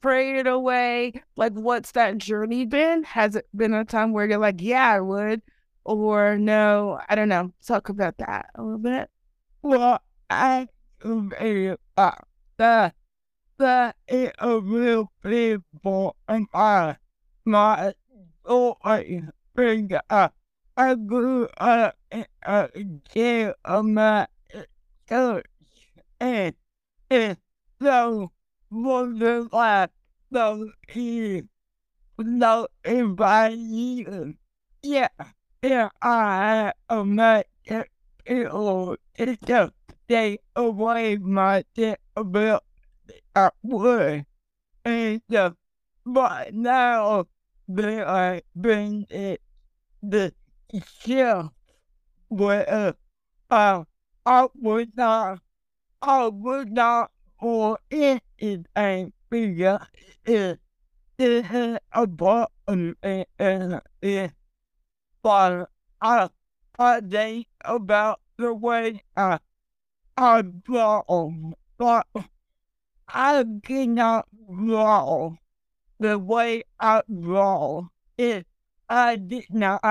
pray 0.00 0.38
it 0.38 0.46
away? 0.46 1.12
Like, 1.36 1.52
what's 1.52 1.92
that 1.92 2.18
journey 2.18 2.64
been? 2.64 3.02
Has 3.04 3.36
it 3.36 3.46
been 3.54 3.74
a 3.74 3.84
time 3.84 4.12
where 4.12 4.26
you're 4.26 4.38
like, 4.38 4.60
yeah, 4.60 4.88
I 4.88 5.00
would? 5.00 5.42
Or 5.84 6.38
no, 6.38 7.00
I 7.08 7.14
don't 7.14 7.28
know. 7.28 7.52
Talk 7.66 7.88
about 7.88 8.18
that 8.18 8.46
a 8.54 8.62
little 8.62 8.78
bit. 8.78 9.10
Well, 9.62 10.00
I 10.30 10.68
uh, 11.96 12.10
that 12.58 12.94
that 13.58 13.96
is 14.06 14.30
a 14.38 14.60
real 14.60 15.10
people 15.22 16.16
and 16.28 16.46
I 16.54 16.96
my 17.44 17.92
story 18.44 19.24
bring 19.54 19.90
up. 20.10 20.34
I 20.76 20.94
grew 20.94 21.48
up 21.58 21.96
in 22.10 22.26
a 22.42 22.68
jail 23.12 23.54
of 23.64 23.84
my 23.84 24.26
church 25.08 25.46
and 26.20 26.54
and 27.10 27.36
so 27.82 28.30
last 29.52 29.90
so 30.32 30.70
he 30.88 31.42
five 33.16 33.52
years 33.54 34.34
yeah 34.82 35.08
yeah 35.62 35.88
I 36.02 36.72
have 36.88 37.06
met 37.06 37.48
people 38.24 38.96
it's 39.16 39.40
just 39.46 39.72
take 40.08 40.40
away 40.54 41.16
my 41.18 41.64
disability 41.74 42.67
at 43.34 43.54
work. 43.62 44.24
And 44.84 45.22
uh, 45.34 45.52
but 46.04 46.54
now 46.54 47.26
they 47.68 48.00
are 48.00 48.40
been 48.58 49.06
it 49.10 49.40
the 50.02 50.32
shift 51.00 51.50
where 52.28 52.94
uh, 53.50 53.84
I 54.26 54.48
would 54.54 54.96
not 54.96 55.40
I 56.02 56.28
would 56.28 56.70
not 56.72 57.10
for 57.40 57.78
anything 57.90 59.12
because 59.30 59.86
it 60.24 60.60
it 61.18 61.44
had 61.44 61.80
a 61.92 62.06
button 62.06 62.96
and 63.02 63.80
it 64.02 64.32
but 65.22 65.70
I 66.00 66.28
I 66.78 67.00
think 67.00 67.46
about 67.64 68.20
the 68.36 68.54
way 68.54 69.02
I 69.16 69.38
I 70.16 70.42
draw 70.42 71.02
but 71.78 72.06
I 73.08 73.44
cannot 73.62 74.28
draw 74.48 75.32
the 75.98 76.18
way 76.18 76.62
I 76.78 77.02
draw 77.08 77.88
if 78.16 78.44
I 78.88 79.16
did 79.16 79.46
not 79.50 79.82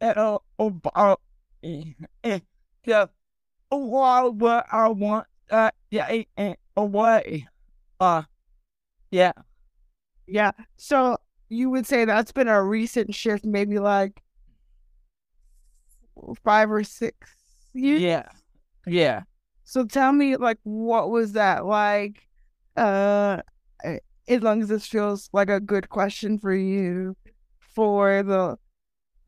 tell 0.00 0.44
about 0.60 1.20
it. 1.62 2.42
So 2.86 3.08
why 3.70 4.22
would 4.22 4.62
I 4.70 4.88
want 4.88 5.26
that 5.48 5.74
day 5.90 6.26
away? 6.76 7.48
Uh, 8.00 8.22
yeah. 9.10 9.32
Yeah. 10.26 10.52
So 10.76 11.18
you 11.48 11.70
would 11.70 11.86
say 11.86 12.04
that's 12.04 12.32
been 12.32 12.48
a 12.48 12.62
recent 12.62 13.14
shift, 13.14 13.44
maybe 13.44 13.78
like 13.78 14.22
five 16.44 16.70
or 16.70 16.84
six 16.84 17.16
years? 17.74 18.00
Yeah. 18.00 18.28
Yeah. 18.86 19.22
So 19.72 19.86
tell 19.86 20.12
me, 20.12 20.36
like, 20.36 20.58
what 20.64 21.08
was 21.08 21.32
that 21.32 21.64
like? 21.64 22.28
Uh, 22.76 23.40
as 24.28 24.42
long 24.42 24.60
as 24.60 24.68
this 24.68 24.86
feels 24.86 25.30
like 25.32 25.48
a 25.48 25.60
good 25.60 25.88
question 25.88 26.38
for 26.38 26.54
you, 26.54 27.16
for 27.58 28.22
the 28.22 28.58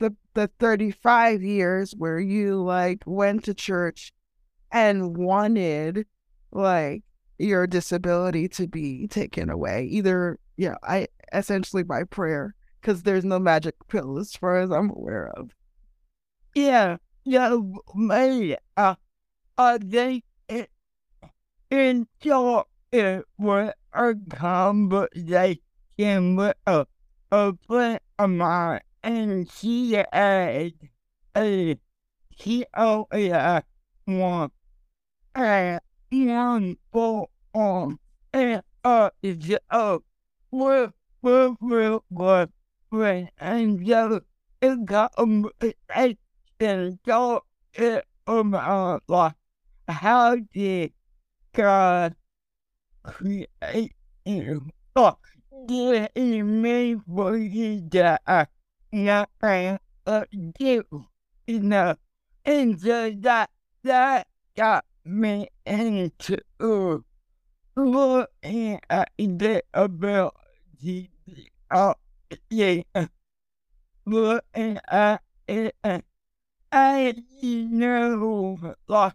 the 0.01 0.15
the 0.35 0.51
thirty 0.61 0.91
five 0.91 1.43
years 1.43 1.95
where 1.97 2.21
you 2.21 2.63
like 2.63 3.03
went 3.07 3.45
to 3.45 3.55
church 3.55 4.13
and 4.71 5.17
wanted 5.17 6.05
like 6.53 7.05
your 7.39 7.67
disability 7.67 8.47
to 8.49 8.67
be 8.67 9.09
taken 9.09 9.49
away, 9.49 9.85
either 9.85 10.39
yeah, 10.59 10.75
I 10.83 11.09
essentially 11.33 11.85
by 11.85 12.05
prayer, 12.05 12.55
because 12.83 13.03
there's 13.05 13.25
no 13.25 13.39
magic 13.39 13.77
pill 13.89 14.19
as 14.19 14.35
far 14.35 14.59
as 14.59 14.71
I'm 14.71 14.91
aware 14.91 15.31
of. 15.39 15.53
Yeah, 16.55 16.99
yeah, 17.25 17.57
maybe. 17.95 18.59
Uh, 18.77 18.97
I 19.57 19.79
think 19.79 20.23
it, 21.75 21.97
until 21.97 22.69
it 22.93 23.25
was 23.37 23.73
a 23.93 24.15
conversation 24.31 26.37
with 26.37 26.57
a, 26.67 26.87
a 27.33 27.53
friend 27.67 28.01
of 28.19 28.31
mine, 28.31 28.81
and 29.03 29.51
she 29.51 29.93
had 29.93 30.73
a, 31.37 31.77
had 33.29 33.65
one, 34.05 34.51
a 35.35 35.81
young 36.11 36.77
boy 36.93 37.25
on, 37.53 37.99
and 38.33 38.63
uh, 38.85 39.11
so 39.23 40.05
we're, 40.51 40.93
we're 41.23 41.57
real 41.61 42.05
good 42.15 42.53
friends, 42.91 43.31
and 43.39 43.87
so 43.87 44.21
it 44.61 44.85
got 44.85 45.13
a, 45.19 45.75
and 46.61 46.99
so 47.05 47.45
it, 47.75 48.05
uh, 48.27 48.99
like, 49.09 49.35
how 49.89 50.37
did 50.53 50.93
God 51.55 52.17
create 53.05 53.95
you? 54.25 54.67
Oh, 54.97 55.17
he 55.69 56.43
make 56.43 56.99
for 57.07 57.37
you 57.37 57.81
that 57.91 58.49
nothing 58.93 59.79
but 60.05 60.29
you? 60.59 60.85
You 61.47 61.61
know, 61.61 61.95
and 62.45 62.81
so 62.81 63.11
that, 63.21 63.51
that 63.85 64.27
got 64.57 64.85
me 65.05 65.49
into 65.65 66.39
looking 67.77 68.81
at 68.91 69.11
the 69.17 69.63
ability 69.73 71.11
of 71.71 71.95
yeah, 72.51 72.83
looking 74.05 74.79
at 74.89 75.23
it. 75.47 75.77
I 76.73 77.15
know, 77.39 78.59
like, 78.89 79.13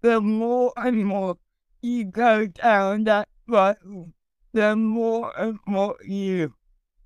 the 0.00 0.20
more 0.20 0.72
and 0.76 1.04
more 1.04 1.36
you 1.82 2.04
go 2.04 2.46
down 2.46 3.04
that 3.04 3.28
road, 3.48 4.12
the 4.52 4.76
more 4.76 5.32
and 5.38 5.58
more 5.66 5.96
you 6.04 6.54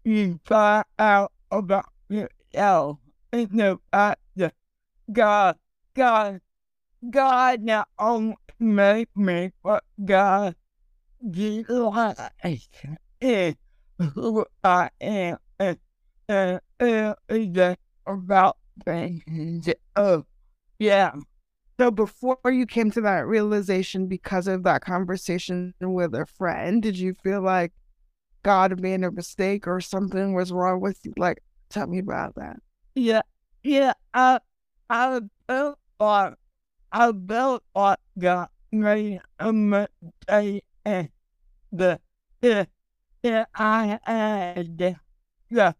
you 0.04 0.38
find 0.44 0.84
out 0.98 1.32
about 1.50 1.86
yourself 2.08 2.98
and 3.32 3.48
the 3.50 3.78
fact 3.90 4.20
that 4.36 4.54
God, 5.10 5.56
God, 5.94 6.40
God 7.10 7.62
not 7.62 7.88
only 7.98 8.36
made 8.58 9.08
me, 9.16 9.50
but 9.62 9.84
God 10.04 10.54
delights 11.30 12.68
in 13.20 13.56
who 13.98 14.44
I 14.62 14.90
am 15.00 15.38
and, 15.58 15.78
and, 16.28 16.60
and, 16.78 17.14
and 17.28 17.76
about 18.06 18.56
things. 18.84 19.68
Oh, 19.96 20.24
yeah. 20.78 21.12
So 21.78 21.90
before 21.90 22.38
you 22.46 22.66
came 22.66 22.90
to 22.92 23.00
that 23.00 23.26
realization 23.26 24.06
because 24.06 24.46
of 24.46 24.62
that 24.62 24.82
conversation 24.82 25.74
with 25.80 26.14
a 26.14 26.24
friend, 26.26 26.82
did 26.82 26.96
you 26.96 27.14
feel 27.22 27.40
like 27.42 27.72
God 28.44 28.80
made 28.80 29.02
a 29.02 29.10
mistake 29.10 29.66
or 29.66 29.80
something 29.80 30.34
was 30.34 30.52
wrong 30.52 30.80
with 30.80 31.00
you? 31.04 31.12
Like, 31.16 31.42
tell 31.70 31.86
me 31.86 31.98
about 31.98 32.36
that. 32.36 32.56
Yeah, 32.94 33.22
yeah. 33.64 33.94
I, 34.12 34.38
I 34.88 35.20
felt 35.48 35.78
like 35.98 36.34
I 36.92 37.12
felt 37.26 37.64
like 37.74 37.98
God 38.16 38.48
made 38.70 39.20
a 39.40 39.52
mistake, 39.52 40.64
and 40.84 41.08
the 41.72 41.98
yeah, 42.40 43.46
I 43.54 43.98
had 44.04 44.96
yeah, 45.50 45.72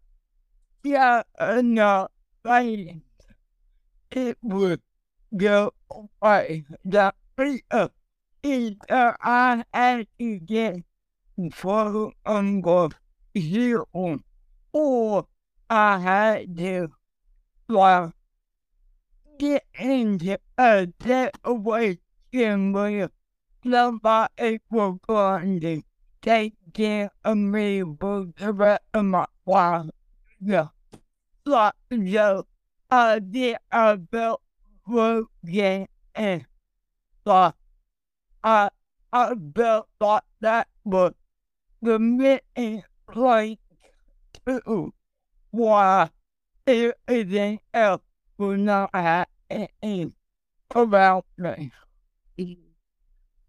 yeah, 0.83 1.23
no, 1.61 2.07
like 2.43 2.95
it 4.11 4.37
would 4.41 4.81
go 5.37 5.73
away. 5.89 6.65
The 6.83 7.13
freedom 7.35 7.89
either 8.43 9.17
I 9.21 9.63
had 9.73 10.07
to 10.19 10.39
get 10.39 10.83
for 11.51 12.13
uncle 12.25 12.91
healing 13.33 14.23
or 14.71 15.27
I 15.69 15.99
had 15.99 16.57
to 16.57 16.89
like 17.67 18.11
get 19.39 19.65
into 19.77 20.37
a 20.57 20.87
situation 21.03 22.71
with 22.71 23.11
somebody 23.65 24.59
was 24.69 24.97
going 25.07 25.59
to 25.59 25.81
take 26.21 26.53
care 26.73 27.09
of 27.23 27.37
me 27.37 27.83
for 27.99 28.27
the 28.37 28.53
rest 28.53 28.83
of 28.93 29.05
my 29.05 29.25
life. 29.45 29.89
Yeah. 30.39 30.67
Like, 31.45 31.73
so 31.89 32.45
I 32.89 33.19
did, 33.19 33.57
I 33.71 33.97
felt 34.11 34.41
broken 34.87 35.87
and 36.15 36.45
like, 37.25 37.53
I, 38.43 38.69
I 39.11 39.33
felt 39.55 39.87
like 39.99 40.23
that 40.41 40.67
was 40.83 41.13
the 41.81 41.99
missing 41.99 42.83
place 43.11 43.57
to 44.45 44.93
why 45.51 46.09
everything 46.67 47.59
else 47.73 48.01
was 48.37 48.59
not 48.59 48.89
happening 48.93 50.13
about 50.73 51.25
me. 51.37 51.71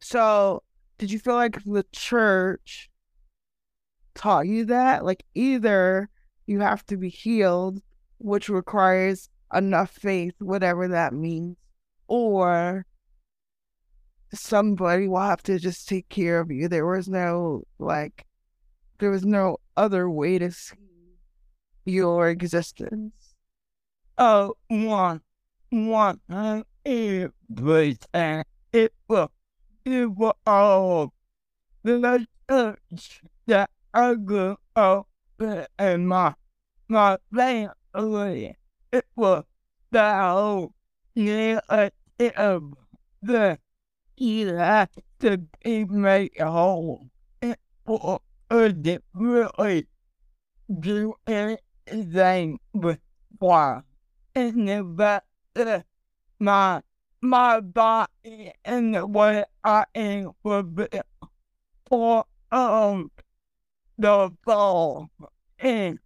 So, 0.01 0.63
did 0.99 1.11
you 1.11 1.19
feel 1.19 1.35
like 1.35 1.63
the 1.65 1.85
church 1.93 2.91
taught 4.15 4.47
you 4.47 4.65
that? 4.67 5.05
Like, 5.05 5.25
either 5.35 6.09
you 6.47 6.61
have 6.61 6.87
to 6.87 6.97
be 6.97 7.09
healed, 7.09 7.83
which 8.19 8.49
requires 8.49 9.29
enough 9.55 9.91
faith, 9.91 10.35
whatever 10.39 10.89
that 10.89 11.13
means, 11.13 11.57
or 12.09 12.87
somebody 14.33 15.09
will 15.09 15.21
have 15.21 15.43
to 15.45 15.59
just 15.59 15.89
take 15.89 16.09
care 16.09 16.41
of 16.41 16.51
you. 16.51 16.69
There 16.69 16.87
was 16.87 17.09
no, 17.09 17.63
like, 17.79 18.27
there 18.99 19.11
was 19.11 19.25
no 19.25 19.59
other 19.77 20.11
way 20.11 20.39
to 20.39 20.51
see 20.51 20.77
your 21.85 22.29
existence. 22.29 23.35
Oh, 24.19 24.55
one, 24.69 25.21
one, 25.71 26.21
uh, 26.31 26.63
uh, 26.87 28.43
it 28.73 28.93
was, 29.09 29.29
it 29.85 30.11
was 30.11 30.35
all 30.47 31.13
the 31.83 32.27
church 32.49 33.23
that 33.47 33.71
I 33.95 34.15
grew 34.15 34.57
up 34.75 35.09
in 35.79 36.07
my, 36.07 36.35
my 36.89 37.19
family. 37.35 38.57
It 38.93 39.07
was 39.15 39.45
the 39.91 40.15
whole 40.15 40.73
narrative 41.15 42.75
that 43.23 43.61
you 44.17 44.55
have 44.55 44.91
to 45.21 45.39
be 45.63 45.85
made 45.85 46.33
whole. 46.41 47.09
It 47.43 47.59
was 47.87 48.21
it 48.51 49.05
really 49.15 49.87
do 50.81 51.15
anything 51.27 52.59
before. 52.79 53.85
And 54.35 54.69
the 54.69 55.23
uh, 55.57 55.81
my 56.39 56.83
my 57.21 57.61
body 57.61 58.53
and 58.65 59.15
way 59.15 59.45
I 59.65 59.85
am 59.95 60.33
be 60.43 60.89
for 61.89 62.25
um 62.53 63.11
the 63.99 64.31
fall 64.45 65.09
and 65.59 65.99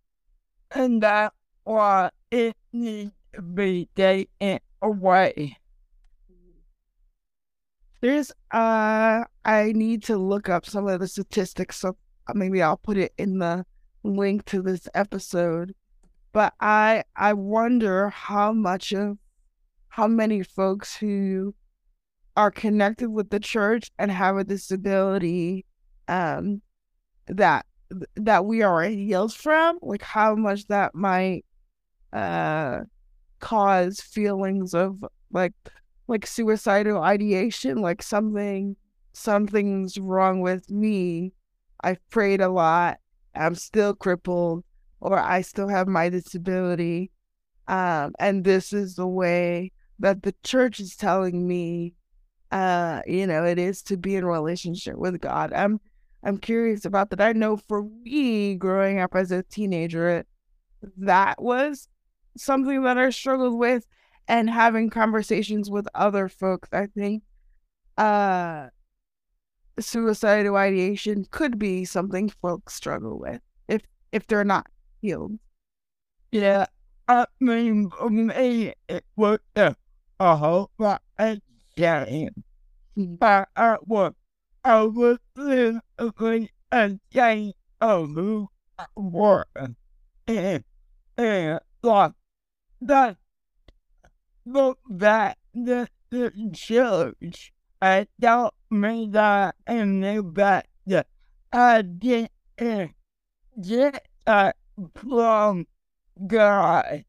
and 0.70 1.02
that's 1.02 1.34
why 1.64 2.10
it 2.30 2.56
needs 2.72 3.12
to 3.34 3.42
be 3.42 3.88
taken 3.96 4.60
away. 4.82 5.56
There's 8.00 8.30
uh 8.50 9.24
I 9.44 9.72
need 9.74 10.02
to 10.04 10.16
look 10.16 10.48
up 10.48 10.64
some 10.66 10.88
of 10.88 11.00
the 11.00 11.08
statistics 11.08 11.76
so 11.76 11.96
maybe 12.34 12.62
I'll 12.62 12.76
put 12.76 12.96
it 12.96 13.12
in 13.18 13.38
the 13.38 13.66
link 14.02 14.44
to 14.46 14.62
this 14.62 14.88
episode. 14.94 15.74
But 16.32 16.54
I 16.60 17.04
I 17.16 17.34
wonder 17.34 18.08
how 18.08 18.52
much 18.52 18.92
of 18.92 19.18
how 19.88 20.06
many 20.06 20.42
folks 20.42 20.96
who 20.96 21.54
are 22.36 22.50
connected 22.50 23.10
with 23.10 23.30
the 23.30 23.40
church 23.40 23.90
and 23.98 24.10
have 24.10 24.36
a 24.36 24.44
disability 24.44 25.66
um 26.08 26.62
that 27.26 27.66
that 28.16 28.44
we 28.44 28.62
are 28.62 28.82
healed 28.84 29.34
from, 29.34 29.78
like 29.82 30.02
how 30.02 30.34
much 30.36 30.66
that 30.68 30.94
might 30.94 31.44
uh 32.12 32.80
cause 33.40 34.00
feelings 34.00 34.74
of 34.74 35.04
like 35.32 35.54
like 36.08 36.26
suicidal 36.26 37.02
ideation, 37.02 37.80
like 37.80 38.02
something 38.02 38.76
something's 39.12 39.98
wrong 39.98 40.40
with 40.40 40.70
me. 40.70 41.32
I've 41.82 42.06
prayed 42.10 42.40
a 42.40 42.48
lot. 42.48 42.98
I'm 43.34 43.54
still 43.54 43.94
crippled 43.94 44.64
or 45.00 45.18
I 45.18 45.40
still 45.42 45.68
have 45.68 45.88
my 45.88 46.08
disability. 46.08 47.10
Um, 47.68 48.12
and 48.18 48.44
this 48.44 48.72
is 48.72 48.96
the 48.96 49.06
way 49.06 49.72
that 50.00 50.22
the 50.22 50.34
church 50.42 50.80
is 50.80 50.96
telling 50.96 51.46
me 51.46 51.94
uh, 52.50 53.00
you 53.06 53.26
know, 53.26 53.44
it 53.44 53.58
is 53.58 53.82
to 53.82 53.96
be 53.96 54.16
in 54.16 54.24
relationship 54.24 54.96
with 54.96 55.20
God. 55.20 55.52
I'm 55.52 55.80
I'm 56.22 56.36
curious 56.36 56.84
about 56.84 57.10
that. 57.10 57.20
I 57.20 57.32
know 57.32 57.56
for 57.56 57.84
me 58.02 58.54
growing 58.56 58.98
up 58.98 59.14
as 59.14 59.30
a 59.30 59.42
teenager, 59.44 60.24
that 60.98 61.40
was 61.40 61.88
something 62.36 62.82
that 62.82 62.98
I 62.98 63.10
struggled 63.10 63.58
with 63.58 63.86
and 64.28 64.48
having 64.48 64.90
conversations 64.90 65.70
with 65.70 65.88
other 65.94 66.28
folks. 66.28 66.68
I 66.72 66.86
think 66.86 67.22
uh 67.98 68.68
suicidal 69.78 70.56
ideation 70.56 71.26
could 71.30 71.58
be 71.58 71.84
something 71.84 72.28
folks 72.28 72.74
struggle 72.74 73.18
with 73.18 73.40
if 73.68 73.82
if 74.12 74.26
they're 74.26 74.44
not 74.44 74.66
healed. 75.00 75.38
Yeah, 76.32 76.66
I 77.10 77.26
mean, 77.40 77.90
for 77.90 78.08
me, 78.08 78.72
it 78.88 79.04
was 79.16 79.40
a, 79.56 79.74
a 80.20 80.36
whole 80.36 80.70
lot 80.78 81.02
of 81.18 81.40
sharing. 81.76 82.30
But 82.96 83.48
I 83.56 83.78
was, 83.84 84.12
hmm. 84.64 84.70
I 84.70 84.82
was 84.82 85.18
literally 85.34 86.52
oh, 86.70 86.78
a 86.78 87.00
day 87.10 87.52
of 87.80 88.10
who 88.10 88.48
I 88.78 88.86
was. 88.94 89.44
And, 90.28 90.62
and 91.16 91.60
like, 91.82 92.12
that, 92.80 93.16
look 94.44 94.78
that, 94.88 95.38
the, 95.54 95.88
the 96.10 96.50
church, 96.54 97.52
I 97.82 98.06
taught 98.20 98.54
me 98.70 99.08
that 99.12 99.54
in 99.66 100.00
the 100.00 100.22
back 100.22 100.70
I 101.52 101.82
didn't 101.82 102.94
get 103.60 104.06
that 104.24 104.56
from 104.94 105.66
God 106.26 107.04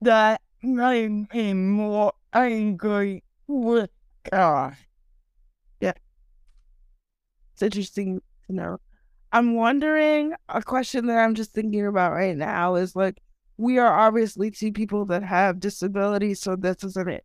that 0.00 0.40
made 0.62 1.32
me 1.34 1.52
more 1.52 2.12
angry 2.32 3.22
with 3.46 3.90
God. 4.30 4.76
Yeah. 5.80 5.92
It's 7.52 7.62
interesting 7.62 8.22
to 8.46 8.54
know. 8.54 8.80
I'm 9.32 9.54
wondering 9.54 10.32
a 10.48 10.62
question 10.62 11.06
that 11.06 11.18
I'm 11.18 11.34
just 11.34 11.50
thinking 11.50 11.86
about 11.86 12.12
right 12.12 12.36
now 12.36 12.76
is 12.76 12.96
like 12.96 13.20
we 13.56 13.78
are 13.78 13.92
obviously 13.92 14.50
two 14.50 14.72
people 14.72 15.04
that 15.06 15.22
have 15.22 15.60
disabilities, 15.60 16.40
so 16.40 16.56
this 16.56 16.82
isn't 16.82 17.22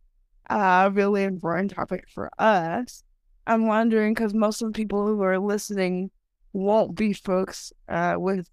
a 0.48 0.90
really 0.92 1.24
important 1.24 1.72
topic 1.72 2.04
for 2.08 2.30
us. 2.38 3.02
I'm 3.46 3.66
wondering 3.66 4.14
because 4.14 4.34
most 4.34 4.62
of 4.62 4.72
the 4.72 4.76
people 4.76 5.06
who 5.06 5.22
are 5.22 5.38
listening 5.38 6.10
won't 6.52 6.94
be 6.94 7.12
folks 7.12 7.72
uh, 7.88 8.14
with 8.18 8.48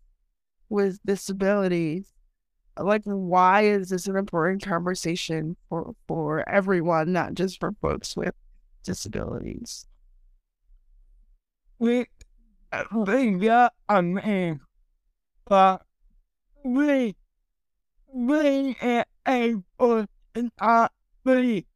with 0.70 1.00
disabilities. 1.06 2.14
Like, 2.80 3.04
why 3.06 3.64
is 3.64 3.90
this 3.90 4.08
an 4.08 4.16
important 4.16 4.64
conversation 4.64 5.56
for 5.70 5.94
for 6.08 6.48
everyone, 6.50 7.12
not 7.12 7.34
just 7.34 7.60
for 7.60 7.72
folks 7.82 8.16
with 8.16 8.36
disabilities? 8.84 9.86
we 11.80 12.06
yeah, 13.42 13.70
I 13.88 14.02
mean, 14.02 14.60
but 15.46 15.84
we 16.64 17.16
we 18.18 18.76
are 18.82 19.06
able 19.28 20.08
to 20.34 20.52
not 20.60 20.92
be 21.24 21.68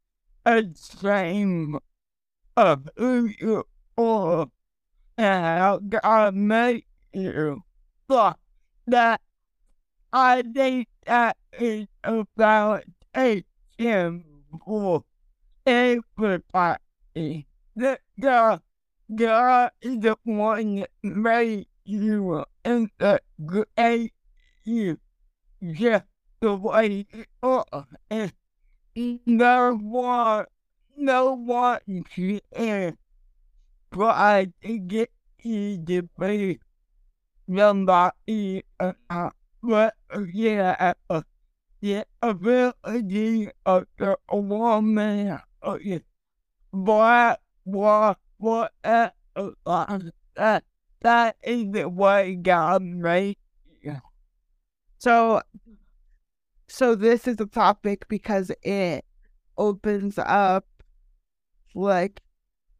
ashamed 0.44 1.78
of 2.56 2.88
who 2.96 3.30
you 3.38 3.64
are 3.96 4.48
and 5.16 5.44
how 5.44 5.78
God 5.78 6.34
made 6.34 6.84
you. 7.12 7.62
But 8.08 8.38
that 8.88 9.20
I 10.12 10.42
think 10.42 10.88
that 11.06 11.36
is 11.60 11.86
a 12.02 12.26
validation 12.36 14.24
for 14.64 15.04
everybody. 15.64 17.46
That 17.76 18.00
God 18.18 18.60
God 19.14 19.70
is 19.80 20.00
the 20.00 20.16
one 20.24 20.76
that 20.76 20.90
made 21.04 21.66
you 21.84 22.44
and 22.64 22.90
that 22.98 23.22
created 23.46 24.10
you 24.64 24.98
just 25.62 26.04
the 26.42 26.56
way 26.56 27.06
are. 27.42 27.86
And 28.10 28.32
no 29.26 29.76
one, 29.76 30.46
no 30.96 31.34
one 31.34 31.78
can 32.10 32.98
try 33.94 34.48
to 34.62 34.78
get 34.78 35.10
to 35.42 36.08
be 36.18 36.58
somebody 37.48 38.64
else. 38.80 39.32
But 39.62 39.94
yeah, 40.32 40.92
the 41.80 42.04
ability 42.20 43.50
of 43.64 43.86
the 43.96 44.16
woman, 44.32 45.38
black, 46.72 47.40
black, 47.64 48.18
what 48.38 48.72
uh, 48.82 49.10
uh, 49.36 49.98
that 50.34 50.64
that 51.02 51.36
is 51.44 51.70
the 51.70 51.88
way 51.88 52.34
God 52.34 52.82
made 52.82 53.36
you. 53.80 53.96
So, 54.98 55.40
so 56.72 56.94
this 56.94 57.28
is 57.28 57.38
a 57.38 57.44
topic 57.44 58.08
because 58.08 58.50
it 58.62 59.04
opens 59.58 60.18
up 60.18 60.64
like 61.74 62.22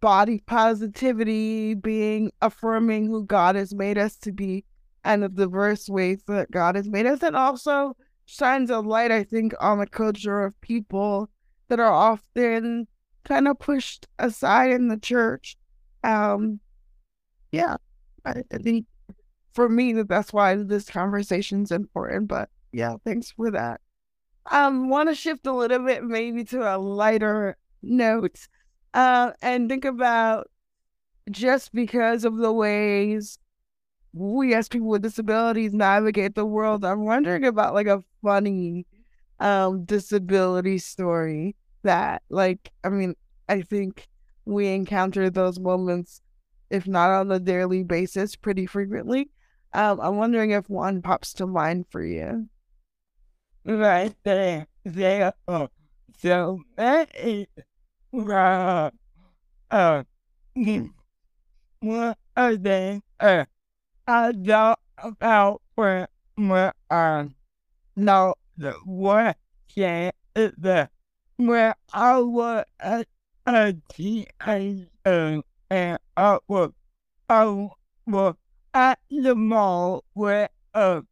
body 0.01 0.43
positivity, 0.47 1.75
being 1.75 2.33
affirming 2.41 3.05
who 3.05 3.27
God 3.27 3.55
has 3.55 3.75
made 3.75 3.99
us 3.99 4.17
to 4.21 4.33
be 4.33 4.65
and 5.05 5.23
the 5.23 5.29
diverse 5.29 5.91
ways 5.91 6.23
that 6.27 6.51
God 6.51 6.75
has 6.75 6.89
made 6.89 7.05
us, 7.05 7.23
and 7.23 7.37
also 7.37 7.95
shines 8.25 8.71
a 8.71 8.81
light, 8.81 9.11
I 9.11 9.25
think, 9.25 9.53
on 9.61 9.79
the 9.79 9.87
culture 9.87 10.43
of 10.43 10.59
people 10.63 11.29
that 11.69 11.79
are 11.79 11.93
often 11.93 12.89
kind 13.25 13.47
of 13.47 13.59
pushed 13.59 14.07
aside 14.19 14.71
in 14.71 14.89
the 14.89 14.97
church. 14.99 15.59
Um, 16.03 16.61
yeah, 17.51 17.77
I, 18.25 18.43
I 18.51 18.57
think 18.57 18.87
for 19.53 19.69
me 19.69 19.93
that 19.93 20.09
that's 20.09 20.33
why 20.33 20.57
this 20.57 20.89
conversation's 20.89 21.71
important. 21.71 22.29
But 22.29 22.49
yeah, 22.73 22.97
thanks 23.05 23.33
for 23.33 23.51
that. 23.51 23.81
Um, 24.51 24.89
want 24.89 25.09
to 25.09 25.15
shift 25.15 25.47
a 25.47 25.53
little 25.53 25.85
bit, 25.85 26.03
maybe 26.03 26.45
to 26.45 26.75
a 26.75 26.77
lighter 26.77 27.57
note, 27.83 28.49
uh, 28.93 29.33
and 29.41 29.69
think 29.69 29.85
about 29.85 30.51
just 31.31 31.73
because 31.73 32.25
of 32.25 32.37
the 32.37 32.53
ways 32.53 33.39
we 34.13 34.55
as 34.55 34.69
people 34.69 34.89
with 34.89 35.03
disabilities 35.03 35.73
navigate 35.73 36.35
the 36.35 36.45
world. 36.45 36.85
I'm 36.85 37.05
wondering 37.05 37.45
about 37.45 37.75
like 37.75 37.87
a 37.87 38.05
funny 38.23 38.87
um 39.41 39.85
disability 39.85 40.79
story 40.79 41.57
that 41.83 42.23
like 42.29 42.71
I 42.85 42.89
mean, 42.89 43.15
I 43.49 43.63
think 43.63 44.09
we 44.45 44.69
encounter 44.69 45.31
those 45.31 45.59
moments, 45.59 46.21
if 46.71 46.87
not 46.87 47.11
on 47.11 47.31
a 47.31 47.39
daily 47.39 47.85
basis, 47.85 48.37
pretty 48.37 48.67
frequently. 48.67 49.31
Um, 49.73 50.01
I'm 50.01 50.17
wondering 50.17 50.51
if 50.51 50.69
one 50.69 51.01
pops 51.01 51.33
to 51.35 51.47
mind 51.47 51.87
for 51.91 52.05
you. 52.05 52.49
Right 53.65 54.15
there, 54.25 54.67
there. 54.85 55.33
So 56.19 56.63
that 56.77 57.11
is 57.17 57.47
uh, 58.15 58.91
uh, 59.71 60.05
what 61.81 62.19
are 62.37 62.57
they? 62.57 63.01
Uh, 63.21 63.45
I 64.07 64.33
don't 64.33 64.79
about 64.99 65.63
where 65.75 66.09
where 66.37 66.75
uh, 66.91 67.27
no, 67.97 68.35
the 68.57 68.73
what 68.85 69.37
can 69.75 70.13
is 70.37 70.53
the 70.59 70.91
where 71.37 71.75
I 71.93 72.19
was 72.19 72.65
a, 72.81 73.05
a 73.47 73.75
teenager 73.93 75.43
I 75.71 76.39
was 76.49 76.73
I 77.29 77.71
was 78.07 78.35
at 78.75 78.99
the 79.11 79.35
mall 79.35 80.05
where 80.15 80.49
a 80.75 81.03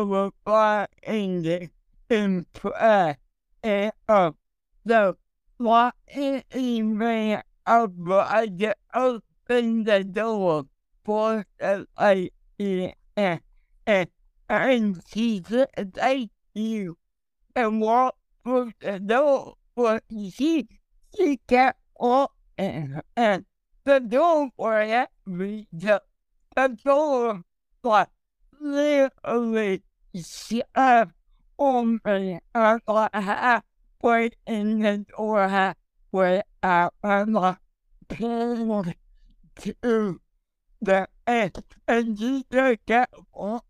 was 0.00 0.32
buying 0.42 1.42
the 1.42 1.68
in 2.08 2.46
play 2.54 3.16
and 3.62 3.92
uh 4.08 4.30
the 4.82 5.14
what 5.58 5.94
even 6.08 7.42
I 7.66 7.86
I 8.08 8.46
just 8.46 8.76
opened 8.94 9.84
the 9.84 10.04
door 10.04 10.64
for 11.04 11.44
the 11.58 11.86
lady 12.00 12.94
and 13.14 13.40
and 13.86 14.08
and 14.48 15.02
she 15.12 15.40
thank 15.40 16.30
you. 16.54 16.96
And 17.54 17.80
walked 17.82 18.18
through 18.42 18.72
the 18.80 19.00
door 19.00 19.56
but 19.74 20.02
she 20.32 20.66
she 21.14 21.36
kept 21.46 21.78
on 22.00 22.28
and 22.56 23.02
and 23.16 23.44
the 23.84 24.00
door 24.00 24.48
for 24.56 25.06
me 25.26 25.68
the, 25.72 26.00
the 26.54 26.68
door 26.82 27.42
like 27.82 28.08
literally 28.60 29.82
me 32.04 32.38
and 32.54 32.80
like 32.86 33.14
halfway 33.14 34.30
in 34.46 34.80
the 34.80 35.06
door 35.16 35.48
like 37.32 37.56
pulled 38.08 38.94
to 39.56 40.20
the 40.80 41.08
end 41.26 41.62
and 41.88 42.16
just 42.16 42.44
kept 42.86 43.14
on 43.32 43.60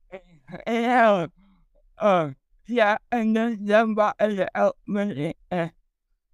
and 0.67 1.31
uh 1.99 2.31
yeah 2.67 2.99
and 3.11 3.37
then 3.37 3.67
somebody 3.67 4.45
helped 4.55 4.89
me 4.89 5.35
and 5.51 5.71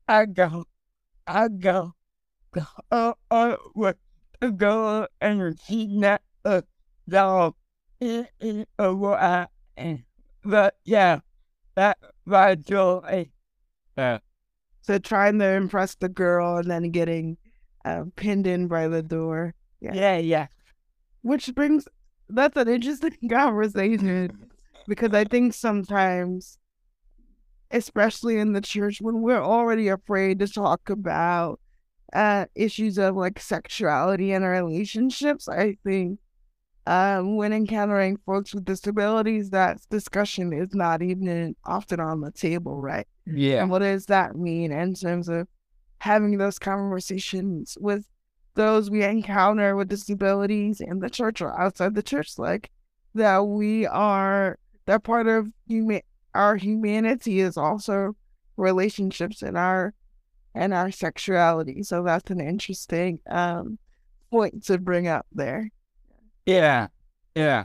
I 0.09 0.27
go 0.27 0.65
I 1.27 1.49
go 1.49 1.95
uh, 2.91 3.13
uh, 3.31 3.57
with 3.75 3.97
the 4.41 4.51
girl 4.51 5.07
and 5.21 5.59
she 5.65 5.87
not 5.87 6.21
a 6.45 6.65
dog 7.09 7.55
in 8.03 8.27
in 8.41 8.67
a 8.79 9.49
and 9.77 10.03
but 10.45 10.75
yeah 10.85 11.21
that 11.77 11.97
my 12.27 12.55
joy 12.57 13.31
yeah 13.97 14.19
So 14.83 14.99
trying 14.99 15.39
to 15.39 15.47
impress 15.53 15.95
the 15.95 16.09
girl 16.09 16.59
and 16.59 16.69
then 16.71 16.91
getting 16.91 17.37
uh, 17.85 18.05
pinned 18.17 18.47
in 18.47 18.67
by 18.69 18.89
the 18.89 19.03
door. 19.03 19.55
Yeah. 19.81 19.95
yeah 19.95 20.19
yeah 20.19 20.47
Which 21.23 21.55
brings 21.55 21.87
that's 22.29 22.57
an 22.57 22.69
interesting 22.69 23.17
conversation 23.31 24.51
because 24.89 25.15
I 25.15 25.25
think 25.25 25.55
sometimes, 25.55 26.59
especially 27.71 28.39
in 28.39 28.53
the 28.53 28.61
church, 28.61 28.99
when 29.01 29.23
we're 29.23 29.43
already 29.43 29.89
afraid 29.89 30.39
to 30.41 30.49
talk 30.49 30.91
about 30.91 31.61
uh, 32.13 32.47
issues 32.55 32.99
of 32.99 33.17
like 33.17 33.39
sexuality 33.41 34.33
in 34.33 34.43
our 34.43 34.51
relationships, 34.51 35.49
I 35.49 35.77
think 35.85 36.19
um, 36.87 37.37
when 37.37 37.53
encountering 37.53 38.19
folks 38.27 38.55
with 38.55 38.65
disabilities, 38.65 39.51
that 39.51 39.79
discussion 39.91 40.53
is 40.53 40.75
not 40.75 41.03
even 41.03 41.55
often 41.65 42.01
on 42.01 42.21
the 42.21 42.33
table, 42.33 42.81
right? 42.81 43.07
Yeah. 43.27 43.63
And 43.63 43.71
what 43.71 43.81
does 43.81 44.07
that 44.07 44.37
mean 44.37 44.73
in 44.73 44.95
terms 44.95 45.29
of 45.29 45.47
having 45.99 46.39
those 46.39 46.59
conversations 46.59 47.79
with 47.81 48.05
those 48.55 48.91
we 48.91 49.05
encounter 49.05 49.77
with 49.77 49.89
disabilities 49.89 50.81
in 50.81 50.99
the 50.99 51.09
church 51.09 51.41
or 51.41 51.59
outside 51.59 51.95
the 51.95 52.03
church? 52.03 52.37
Like 52.37 52.71
that 53.15 53.39
we 53.39 53.87
are 53.87 54.59
that 54.87 55.05
part 55.05 55.29
of 55.29 55.49
human 55.69 56.01
our 56.35 56.57
humanity 56.57 57.41
is 57.41 57.57
also 57.57 58.17
relationships 58.57 59.43
and 59.43 59.57
our 59.57 59.95
and 60.55 60.75
our 60.75 60.91
sexuality. 60.91 61.85
So 61.85 62.03
that's 62.03 62.31
an 62.31 62.41
interesting 62.41 63.21
um 63.31 63.79
point 64.33 64.65
to 64.65 64.79
bring 64.79 65.07
up 65.07 65.27
there. 65.31 65.71
Yeah. 66.47 66.89
Yeah. 67.35 67.65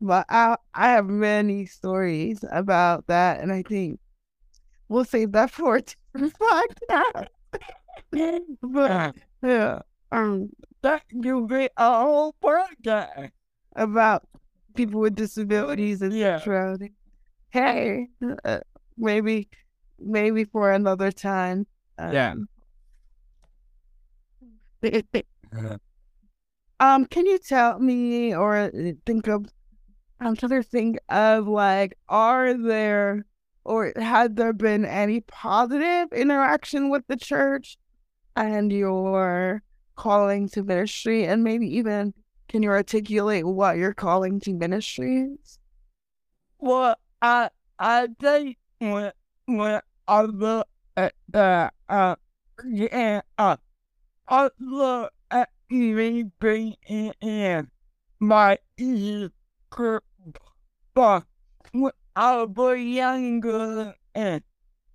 But 0.00 0.26
I 0.28 0.56
I 0.74 0.88
have 0.90 1.06
many 1.06 1.66
stories 1.66 2.42
about 2.50 3.06
that, 3.08 3.40
and 3.40 3.52
I 3.52 3.62
think 3.62 4.00
we'll 4.88 5.04
save 5.04 5.32
that 5.32 5.50
for 5.50 5.76
a 5.78 5.82
different 5.82 6.34
podcast. 6.40 7.26
but 8.62 8.90
uh, 8.90 9.12
yeah, 9.42 9.78
um, 10.10 10.48
that 10.82 11.02
you 11.10 11.46
be 11.46 11.68
a 11.76 12.00
whole 12.02 12.34
podcast 12.42 13.30
about 13.76 14.26
people 14.74 15.00
with 15.00 15.14
disabilities 15.14 16.00
and 16.00 16.12
Yeah. 16.14 16.38
sexuality. 16.38 16.92
Hey, 17.50 18.08
uh, 18.44 18.60
maybe 18.96 19.48
maybe 19.98 20.44
for 20.44 20.72
another 20.72 21.12
time. 21.12 21.66
Yeah. 21.98 22.34
Um, 26.80 27.04
can 27.04 27.26
you 27.26 27.38
tell 27.38 27.78
me 27.78 28.34
or 28.34 28.56
uh, 28.56 28.70
think 29.04 29.28
of? 29.28 29.46
I'm 30.18 30.34
trying 30.34 30.62
to 30.62 30.62
think 30.62 30.98
of 31.08 31.46
like, 31.46 31.96
are 32.08 32.54
there 32.54 33.26
or 33.64 33.92
had 33.96 34.36
there 34.36 34.54
been 34.54 34.84
any 34.86 35.20
positive 35.20 36.12
interaction 36.12 36.88
with 36.88 37.06
the 37.06 37.16
church 37.16 37.76
and 38.34 38.72
your 38.72 39.62
calling 39.96 40.48
to 40.48 40.62
ministry, 40.62 41.26
and 41.26 41.44
maybe 41.44 41.66
even 41.76 42.14
can 42.48 42.62
you 42.62 42.70
articulate 42.70 43.46
what 43.46 43.76
your 43.76 43.92
calling 43.92 44.40
to 44.40 44.54
ministry 44.54 45.28
is? 45.34 45.58
Well, 46.58 46.96
I 47.20 47.50
I 47.78 48.08
think 48.18 48.56
when 48.78 49.12
when 49.44 49.80
I 50.08 50.22
look 50.22 50.66
at 50.96 51.14
that, 51.28 51.74
uh, 51.88 52.16
yeah, 52.66 53.20
uh, 53.36 53.56
I 54.28 54.48
look 54.58 55.12
being 56.40 56.74
in 57.22 57.70
my 58.20 58.58
group, 59.70 60.04
but 60.94 61.24
when 61.72 61.92
I 62.16 62.42
was 62.44 62.78
younger 62.78 63.94
and 64.14 64.42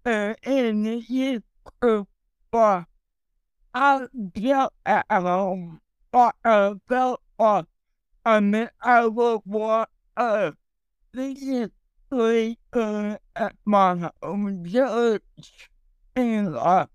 uh, 0.06 0.36
in 0.44 0.84
the 0.84 1.42
group, 1.82 2.10
I 3.74 4.08
felt 4.36 4.74
at 4.86 5.06
home, 5.10 5.82
but 6.12 6.36
I 6.44 6.74
felt 6.88 7.22
like 7.40 7.66
I 8.26 8.40
mean 8.42 8.70
I 8.82 9.08
uh 10.18 10.52
this 11.14 11.42
is 11.42 11.70
like 12.12 12.60
uh, 12.74 13.18
at 13.36 13.56
my 13.66 14.12
home 14.24 14.66
church 14.66 15.70
and 16.16 16.56
uh 16.56 16.88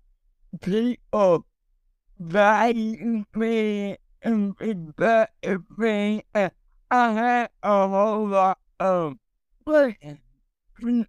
people 0.61 1.45
value 2.21 3.25
me 3.35 3.97
and 4.21 4.55
respect 4.59 5.33
me. 5.77 6.23
And 6.33 6.51
I 6.91 7.13
had 7.13 7.49
a 7.63 7.87
whole 7.87 8.27
lot 8.27 8.59
of 8.79 9.17
friends 9.65 10.19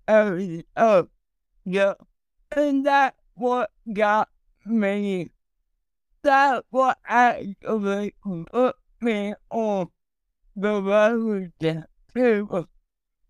of 0.06 1.08
yeah. 1.64 1.94
And 2.54 2.84
that's 2.86 3.16
what 3.34 3.70
got 3.92 4.28
me. 4.64 5.30
That's 6.22 6.66
what 6.70 6.98
actually 7.06 8.14
put 8.22 8.76
me 9.00 9.34
on 9.50 9.88
the 10.54 10.82
road 10.82 11.52
to, 11.60 12.68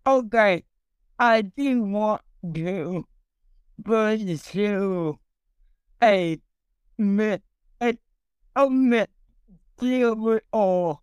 okay, 0.05 0.63
I 1.17 1.41
do 1.41 1.83
want 1.83 2.21
to 2.53 3.07
pursue 3.83 5.19
a 6.01 6.39
myth, 6.97 7.41
myth, 8.69 9.09
deal 9.77 10.15
with 10.15 10.43
all 10.51 11.01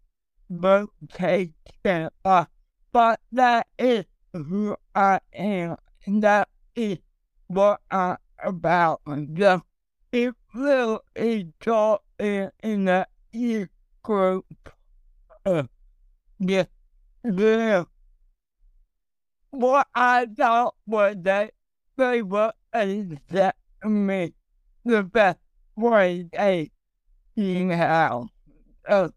vocation, 0.48 1.52
uh, 2.24 2.44
but 2.92 3.20
that 3.32 3.66
is 3.78 4.04
who 4.32 4.76
I 4.94 5.20
am, 5.32 5.76
and 6.06 6.22
that 6.22 6.48
is 6.74 6.98
what 7.48 7.80
I'm 7.90 8.16
about. 8.42 9.00
The, 9.06 9.62
it 10.12 10.34
really 10.54 11.52
taught 11.60 12.02
in, 12.18 12.50
in 12.62 12.84
the 12.84 13.06
E 13.32 13.66
group. 14.02 14.46
Uh, 15.44 15.64
yeah, 16.38 16.64
yeah. 17.24 17.84
What 19.50 19.88
I 19.94 20.26
thought 20.26 20.74
was 20.86 21.16
that 21.22 21.52
they 21.96 22.22
were 22.22 22.52
accept 22.72 23.58
me 23.84 24.32
the 24.84 25.02
best 25.02 25.38
way 25.76 26.28
they 26.32 26.70
how. 27.70 28.28
Uh, 28.88 29.08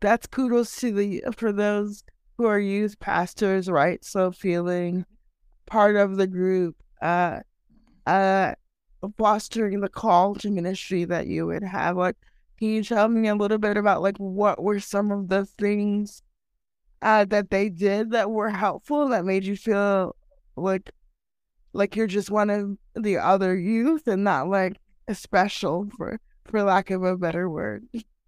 That's 0.00 0.26
kudos 0.26 0.76
to 0.76 0.92
the 0.92 1.24
for 1.36 1.52
those 1.52 2.04
who 2.38 2.46
are 2.46 2.58
youth 2.58 2.98
pastors, 3.00 3.70
right? 3.70 4.04
So 4.04 4.32
feeling 4.32 5.04
part 5.66 5.96
of 5.96 6.16
the 6.16 6.26
group, 6.26 6.76
uh, 7.00 7.40
uh, 8.06 8.54
fostering 9.18 9.80
the 9.80 9.88
call 9.88 10.34
to 10.36 10.50
ministry 10.50 11.04
that 11.04 11.26
you 11.26 11.46
would 11.46 11.62
have. 11.62 11.96
Like, 11.96 12.16
can 12.58 12.68
you 12.68 12.84
tell 12.84 13.08
me 13.08 13.28
a 13.28 13.34
little 13.34 13.58
bit 13.58 13.76
about 13.76 14.02
like 14.02 14.18
what 14.18 14.62
were 14.62 14.80
some 14.80 15.10
of 15.12 15.28
the 15.28 15.46
things 15.46 16.22
uh, 17.02 17.24
that 17.26 17.50
they 17.50 17.68
did 17.68 18.10
that 18.12 18.30
were 18.30 18.50
helpful 18.50 19.08
that 19.08 19.24
made 19.24 19.44
you 19.44 19.56
feel 19.56 20.14
like 20.56 20.90
like 21.72 21.96
you're 21.96 22.06
just 22.06 22.30
one 22.30 22.50
of 22.50 22.76
the 22.94 23.16
other 23.16 23.56
youth 23.56 24.06
and 24.06 24.24
not 24.24 24.48
like 24.48 24.76
a 25.08 25.14
special 25.14 25.88
for 25.96 26.20
for 26.44 26.62
lack 26.62 26.90
of 26.90 27.02
a 27.02 27.16
better 27.16 27.48
word. 27.48 27.86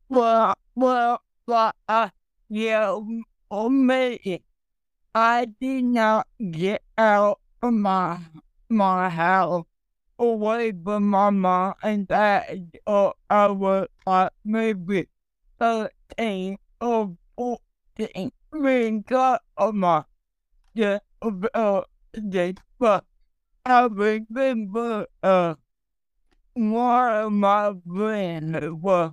well, 0.08 0.54
well, 0.74 1.22
well, 1.46 1.72
uh, 1.88 2.08
yeah, 2.48 2.98
oh, 3.50 3.68
me. 3.68 4.42
I 5.14 5.46
did 5.60 5.84
not 5.84 6.26
get 6.50 6.82
out 6.98 7.40
of 7.62 7.72
my, 7.72 8.18
my 8.68 9.08
house 9.08 9.64
away 10.18 10.72
from 10.84 11.08
my 11.10 11.30
mom 11.30 11.74
and 11.82 12.06
dad 12.06 12.70
or 12.86 13.14
I 13.28 13.48
was 13.48 13.88
like 14.06 14.32
maybe 14.44 15.08
13 15.58 16.58
or 16.80 17.16
14. 17.36 18.30
We 18.52 18.90
got 19.00 19.42
on 19.56 19.78
my, 19.78 20.04
yeah, 20.74 20.98
uh, 21.22 21.82
this, 22.12 22.54
but 22.78 23.04
I 23.66 23.86
remember, 23.86 25.06
uh, 25.22 25.54
one 26.54 27.12
of 27.12 27.32
my 27.32 27.74
friends 27.86 28.70
was 28.80 29.12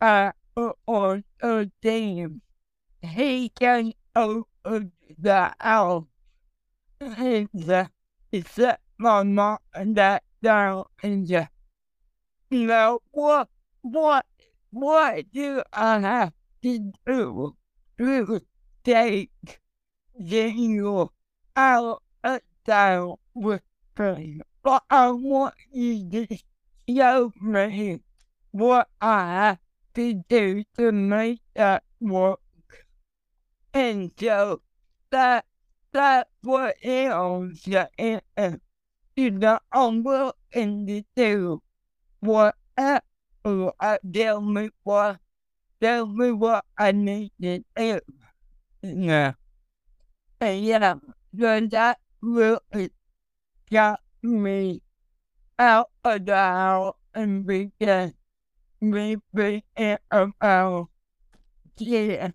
pastor 0.00 0.72
on 0.86 1.24
a 1.42 1.70
team. 1.82 2.42
He 3.02 3.48
came 3.50 3.92
over 4.14 4.44
the 5.18 5.54
house 5.60 6.04
and 7.00 7.48
uh, 7.70 7.86
set 8.46 8.80
my 8.98 9.22
and 9.74 9.94
dad 9.94 10.20
down 10.42 10.84
and 11.02 11.32
uh, 11.32 11.46
you 12.50 12.66
know, 12.66 13.00
what, 13.10 13.48
what, 13.82 14.26
what 14.70 15.30
do 15.32 15.62
I 15.72 16.00
have 16.00 16.32
to 16.62 16.92
do 17.06 17.56
to 17.98 18.40
take 18.84 19.30
you 20.26 21.10
out 21.56 22.02
of 22.24 22.40
town 22.64 23.16
with 23.34 23.62
me? 23.98 24.40
But 24.62 24.82
I 24.90 25.10
want 25.10 25.54
you 25.72 26.08
to 26.10 26.38
show 26.88 27.32
me 27.40 28.00
what 28.50 28.88
I 29.00 29.18
have 29.20 29.58
to 29.94 30.14
do 30.28 30.64
to 30.76 30.92
make 30.92 31.40
that 31.54 31.82
work. 32.00 32.40
And 33.72 34.12
so 34.18 34.62
that 35.10 35.44
that's 35.92 36.30
what 36.42 36.76
it 36.82 37.10
is. 37.98 38.20
And 38.36 38.60
you 39.16 39.30
know, 39.30 39.58
I'm 39.72 40.02
willing 40.02 40.86
to 40.86 41.02
do 41.16 41.62
whatever 42.20 43.02
I 43.80 43.98
tell 44.12 44.40
me 44.40 44.70
what 44.82 45.18
tell 45.80 46.06
me 46.06 46.32
what 46.32 46.64
I 46.78 46.92
need 46.92 47.32
to 47.40 47.64
do. 47.76 48.00
Yeah. 48.82 49.32
And 50.40 50.64
yeah, 50.64 50.94
so 51.38 51.60
that 51.60 51.98
really 52.20 52.90
got 53.70 54.00
me 54.22 54.82
out 55.58 55.90
of 56.04 56.26
the 56.26 56.34
house 56.36 56.96
and 57.14 57.46
begin 57.46 58.14
me 58.80 59.16
being 59.34 59.62
about 60.10 60.88
yeah, 61.78 62.30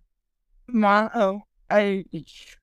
my 0.68 1.10
own 1.14 1.42
age. 1.72 2.58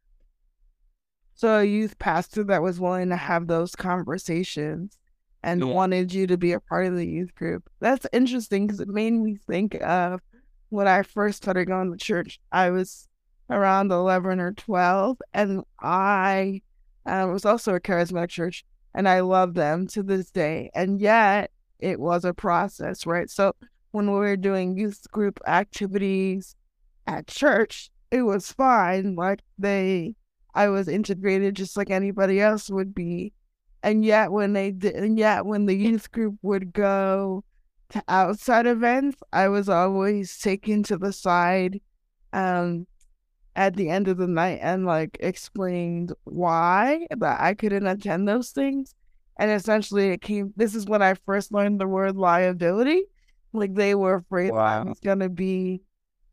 So 1.35 1.59
a 1.61 1.64
youth 1.64 1.98
pastor 1.98 2.44
that 2.44 2.62
was 2.62 2.78
willing 2.78 3.09
to 3.09 3.16
have 3.16 3.46
those 3.46 3.74
conversations 3.74 4.98
and 5.42 5.61
Yeah. 5.61 5.72
wanted 5.72 6.12
you 6.12 6.26
to 6.26 6.37
be 6.37 6.52
a 6.52 6.61
part 6.61 6.87
of 6.87 6.96
the 6.96 7.06
youth 7.06 7.35
group. 7.35 7.70
That's 7.80 8.06
interesting 8.12 8.66
because 8.66 8.80
it 8.80 8.88
made 8.88 9.12
me 9.12 9.37
think 9.46 9.74
of 9.76 10.20
when 10.68 10.87
I 10.87 11.02
first 11.02 11.38
started 11.38 11.64
going 11.66 11.90
to 11.90 11.96
church. 11.96 12.40
I 12.52 12.70
was 12.70 13.09
around 13.48 13.90
11 13.90 14.38
or 14.38 14.52
12, 14.52 15.18
and 15.33 15.64
I 15.80 16.61
uh, 17.06 17.28
was 17.33 17.46
also 17.46 17.74
a 17.74 17.80
charismatic 17.80 18.28
church, 18.28 18.64
and 18.94 19.09
I 19.09 19.20
love 19.20 19.55
them 19.55 19.87
to 19.88 20.03
this 20.03 20.31
day. 20.31 20.70
And 20.74 21.00
yet, 21.00 21.50
it 21.79 21.98
was 21.98 22.24
a 22.24 22.35
process, 22.35 23.07
right? 23.07 23.31
So 23.31 23.55
when 23.92 24.07
we 24.07 24.18
were 24.18 24.37
doing 24.37 24.76
youth 24.76 25.11
group 25.11 25.40
activities 25.46 26.55
at 27.07 27.26
church, 27.26 27.90
it 28.11 28.22
was 28.22 28.53
fine. 28.53 29.14
Like 29.16 29.40
they, 29.59 30.14
I 30.55 30.68
was 30.68 30.88
integrated 30.88 31.57
just 31.57 31.76
like 31.76 31.90
anybody 31.90 32.40
else 32.40 32.70
would 32.70 32.94
be. 32.94 33.33
And 33.83 34.05
yet 34.05 34.31
when 34.31 34.53
they 34.53 34.72
did, 34.72 34.94
and 34.94 35.18
yet 35.18 35.46
when 35.46 35.66
the 35.66 35.74
youth 35.74 36.11
group 36.12 36.37
would 36.42 36.72
go 36.72 37.44
to 37.90 38.03
outside 38.09 38.66
events, 38.66 39.18
I 39.33 39.48
was 39.48 39.68
always 39.68 40.38
taken 40.38 40.83
to 40.85 40.98
the 40.98 41.12
side, 41.12 41.81
um, 42.33 42.87
at 43.56 43.76
the 43.76 43.88
end 43.88 44.08
of 44.08 44.16
the 44.16 44.26
night 44.26 44.60
and 44.62 44.86
like 44.86 45.16
explained 45.20 46.12
why 46.24 47.06
that 47.10 47.40
I 47.40 47.54
couldn't 47.54 47.86
attend 47.86 48.28
those 48.28 48.50
things. 48.50 48.94
And 49.38 49.50
essentially, 49.50 50.10
it 50.10 50.20
came. 50.20 50.52
This 50.56 50.74
is 50.74 50.86
when 50.86 51.02
I 51.02 51.14
first 51.14 51.52
learned 51.52 51.80
the 51.80 51.88
word 51.88 52.16
liability. 52.16 53.04
Like 53.52 53.74
they 53.74 53.94
were 53.94 54.16
afraid 54.16 54.50
that 54.50 54.56
I 54.56 54.82
was 54.82 55.00
gonna 55.00 55.28
be 55.28 55.82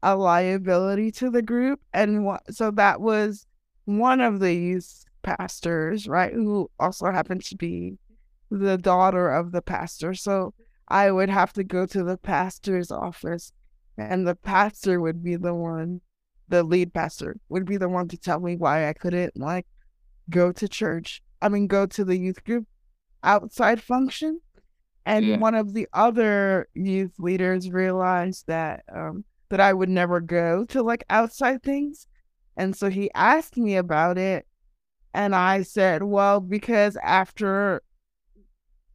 a 0.03 0.15
liability 0.15 1.12
to 1.12 1.30
the 1.30 1.41
group, 1.41 1.80
and 1.93 2.25
wha- 2.25 2.39
so 2.49 2.69
that 2.71 3.01
was 3.01 3.47
one 3.86 4.21
of 4.21 4.39
these 4.39 5.06
pastors, 5.23 6.08
right? 6.08 6.34
Who 6.34 6.69
also 6.80 7.12
happened 7.12 7.43
to 7.45 7.56
be 7.56 7.97
the 8.51 8.77
daughter 8.77 9.30
of 9.30 9.51
the 9.51 9.62
pastor. 9.62 10.13
So 10.13 10.53
I 10.88 11.12
would 11.12 11.30
have 11.30 11.53
to 11.53 11.63
go 11.63 11.86
to 11.86 12.03
the 12.03 12.17
pastor's 12.17 12.91
office, 12.91 13.51
and 13.97 14.27
the 14.27 14.36
pastor 14.36 15.01
would 15.01 15.23
be 15.23 15.36
the 15.36 15.53
one, 15.53 16.01
the 16.49 16.63
lead 16.63 16.93
pastor 16.93 17.38
would 17.49 17.65
be 17.65 17.77
the 17.77 17.89
one 17.89 18.07
to 18.10 18.17
tell 18.17 18.39
me 18.39 18.55
why 18.55 18.88
I 18.89 18.93
couldn't 18.93 19.38
like 19.38 19.65
go 20.29 20.51
to 20.51 20.67
church. 20.67 21.21
I 21.41 21.49
mean, 21.49 21.67
go 21.67 21.86
to 21.86 22.05
the 22.05 22.17
youth 22.17 22.43
group 22.43 22.65
outside 23.23 23.81
function. 23.81 24.41
And 25.05 25.27
Yeah. 25.29 25.38
one 25.38 25.55
of 25.55 25.73
the 25.73 25.88
other 25.93 26.67
youth 26.73 27.13
leaders 27.17 27.69
realized 27.71 28.45
that 28.47 28.83
um, 28.93 29.23
that 29.49 29.62
I 29.62 29.73
would 29.73 29.89
never 29.89 30.19
go 30.19 30.65
to 30.65 30.83
like 30.83 31.05
outside 31.10 31.63
things, 31.63 32.07
and 32.57 32.75
so 32.75 32.89
he 32.89 33.10
asked 33.15 33.55
me 33.55 33.77
about 33.77 34.17
it, 34.17 34.45
and 35.13 35.33
I 35.33 35.62
said, 35.63 36.03
"Well, 36.03 36.41
because 36.41 36.97
after, 37.01 37.81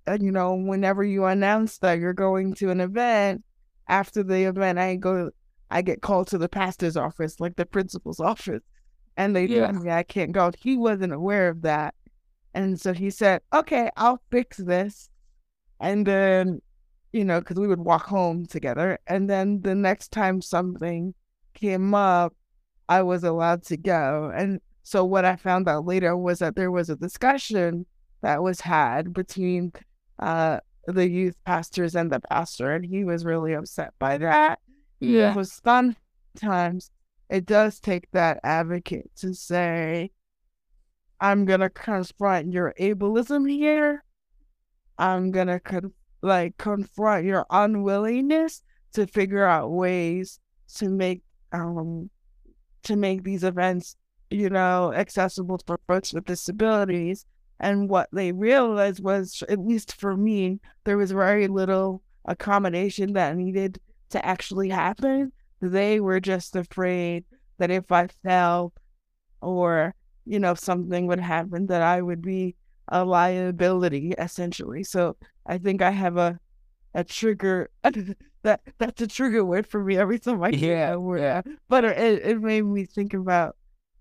uh, 0.07 0.19
you 0.21 0.31
know, 0.33 0.55
whenever 0.55 1.03
you 1.03 1.25
announce 1.25 1.79
that 1.79 1.99
you're 1.99 2.13
going 2.13 2.55
to 2.57 2.71
an 2.71 2.81
event, 2.81 3.43
after 3.89 4.23
the 4.23 4.43
event, 4.45 4.79
I 4.79 4.97
go, 4.97 5.31
I 5.73 5.83
get 5.83 6.03
called 6.03 6.29
to 6.29 6.39
the 6.39 6.49
pastor's 6.49 6.97
office, 6.97 7.41
like 7.41 7.57
the 7.57 7.67
principal's 7.67 8.21
office, 8.33 8.63
and 9.17 9.35
they 9.35 9.47
Yeah. 9.47 9.67
tell 9.73 9.83
me 9.83 9.91
I 9.91 10.03
can't 10.05 10.33
go. 10.33 10.51
He 10.59 10.77
wasn't 10.77 11.13
aware 11.13 11.49
of 11.49 11.63
that, 11.63 11.95
and 12.55 12.81
so 12.81 12.93
he 12.93 13.11
said, 13.11 13.41
"Okay, 13.53 13.91
I'll 13.97 14.21
fix 14.31 14.59
this." 14.59 15.09
And 15.81 16.07
then, 16.07 16.63
you 17.13 17.25
know, 17.25 17.41
because 17.41 17.59
we 17.59 17.67
would 17.67 17.81
walk 17.81 18.07
home 18.07 18.47
together. 18.47 18.99
And 19.09 19.29
then 19.29 19.63
the 19.63 19.75
next 19.75 20.13
time 20.13 20.41
something 20.41 21.13
came 21.55 21.93
up, 21.93 22.35
I 22.89 23.03
was 23.03 23.25
allowed 23.25 23.65
to 23.65 23.77
go. 23.77 24.31
And 24.33 24.61
so 24.85 25.05
what 25.05 25.25
I 25.25 25.35
found 25.35 25.69
out 25.69 25.85
later 25.85 26.17
was 26.17 26.39
that 26.39 26.55
there 26.55 26.71
was 26.71 26.89
a 26.89 26.95
discussion 26.97 27.85
that 28.21 28.43
was 28.45 28.61
had 28.61 29.13
between 29.13 29.73
uh, 30.21 30.61
the 30.87 31.09
youth 31.09 31.37
pastors 31.45 31.97
and 31.97 32.13
the 32.13 32.21
pastor, 32.21 32.73
and 32.75 32.85
he 32.85 33.03
was 33.05 33.25
really 33.25 33.55
upset 33.55 33.93
by 33.99 34.19
that. 34.19 34.61
Yeah. 35.03 35.31
Because 35.31 35.61
sometimes 35.65 36.91
it 37.29 37.47
does 37.47 37.81
take 37.81 38.11
that 38.13 38.41
advocate 38.45 39.11
to 39.17 39.35
say, 39.35 40.11
I'm 41.21 41.45
gonna 41.45 41.71
confront 41.71 42.53
your 42.53 42.75
ableism 42.79 43.49
here. 43.51 44.05
I'm 44.99 45.31
gonna 45.31 45.61
con- 45.61 45.93
like 46.21 46.57
confront 46.57 47.25
your 47.25 47.47
unwillingness 47.51 48.63
to 48.95 49.07
figure 49.07 49.45
out 49.45 49.71
ways 49.71 50.39
to 50.77 50.89
make 50.89 51.23
um 51.53 52.11
to 52.85 52.97
make 52.97 53.23
these 53.23 53.45
events, 53.45 53.97
you 54.31 54.51
know, 54.51 54.93
accessible 54.93 55.61
for 55.67 55.81
folks 55.87 56.13
with 56.13 56.25
disabilities. 56.25 57.25
And 57.61 57.89
what 57.89 58.09
they 58.13 58.33
realized 58.33 59.03
was, 59.03 59.43
at 59.49 59.61
least 59.61 59.95
for 59.95 60.17
me, 60.17 60.59
there 60.85 60.97
was 60.97 61.13
very 61.13 61.47
little 61.47 62.03
accommodation 62.25 63.13
that 63.13 63.37
needed 63.37 63.81
to 64.13 64.25
actually 64.25 64.69
happen. 64.71 65.33
They 65.61 66.01
were 66.01 66.21
just 66.21 66.57
afraid 66.57 67.25
that 67.59 67.71
if 67.71 67.91
I 67.93 68.09
fell 68.25 68.73
or, 69.41 69.95
you 70.25 70.39
know, 70.39 70.55
something 70.55 71.07
would 71.07 71.21
happen, 71.21 71.67
that 71.67 71.83
I 71.83 72.01
would 72.03 72.23
be 72.23 72.57
a 72.89 73.05
liability 73.05 74.15
essentially. 74.19 74.85
So 74.85 75.17
I 75.47 75.59
think 75.59 75.83
I 75.83 75.91
have 75.91 76.17
a 76.17 76.39
a 76.95 77.05
trigger 77.05 77.71
that 78.43 78.61
that's 78.79 79.01
a 79.01 79.07
trigger 79.07 79.45
word 79.45 79.67
for 79.67 79.83
me 79.83 79.97
every 79.97 80.19
time 80.19 80.43
I 80.43 80.51
hear 80.51 80.77
Yeah, 80.77 80.91
that 80.91 81.01
word. 81.01 81.21
yeah. 81.21 81.39
Uh, 81.39 81.51
but 81.69 81.85
it 81.85 82.23
it 82.23 82.41
made 82.41 82.63
me 82.65 82.85
think 82.85 83.15
about 83.15 83.57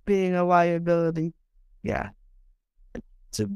being 0.05 0.35
a 0.35 0.43
liability. 0.43 1.33
Yeah. 1.83 2.09
To 3.33 3.49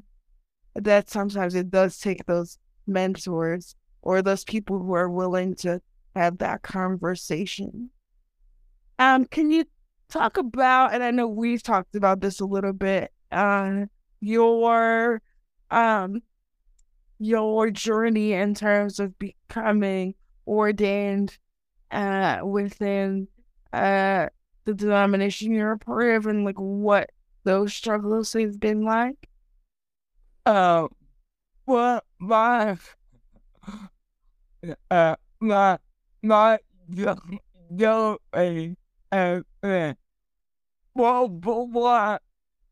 that 0.75 1.09
sometimes 1.09 1.55
it 1.55 1.69
does 1.69 1.97
take 1.99 2.25
those 2.25 2.57
mentors 2.87 3.75
or 4.01 4.21
those 4.21 4.43
people 4.43 4.79
who 4.79 4.93
are 4.93 5.09
willing 5.09 5.55
to 5.55 5.81
have 6.15 6.37
that 6.39 6.61
conversation. 6.61 7.89
Um, 8.97 9.25
can 9.25 9.51
you 9.51 9.65
talk 10.09 10.37
about, 10.37 10.93
and 10.93 11.03
I 11.03 11.11
know 11.11 11.27
we've 11.27 11.63
talked 11.63 11.95
about 11.95 12.21
this 12.21 12.39
a 12.39 12.45
little 12.45 12.73
bit, 12.73 13.11
uh, 13.31 13.85
your 14.21 15.21
um 15.71 16.21
your 17.19 17.71
journey 17.71 18.33
in 18.33 18.53
terms 18.53 18.99
of 18.99 19.17
becoming 19.17 20.13
ordained 20.47 21.37
uh 21.91 22.39
within 22.43 23.27
uh 23.73 24.27
the 24.65 24.73
denomination 24.73 25.53
you're 25.53 25.71
a 25.73 25.77
part 25.77 26.15
of 26.15 26.25
and 26.27 26.43
like 26.43 26.57
what 26.57 27.09
those 27.45 27.73
struggles 27.73 28.33
have 28.33 28.59
been 28.59 28.83
like? 28.83 29.29
Uh, 30.45 30.87
well, 31.65 32.01
my, 32.19 32.77
uh, 34.91 35.15
my, 35.39 35.77
young, 36.89 37.39
young, 37.69 38.17
uh, 38.33 38.69
uh, 39.11 39.41
uh, 39.61 39.93
well, 40.95 41.27
but 41.27 41.63
what, 41.69 42.21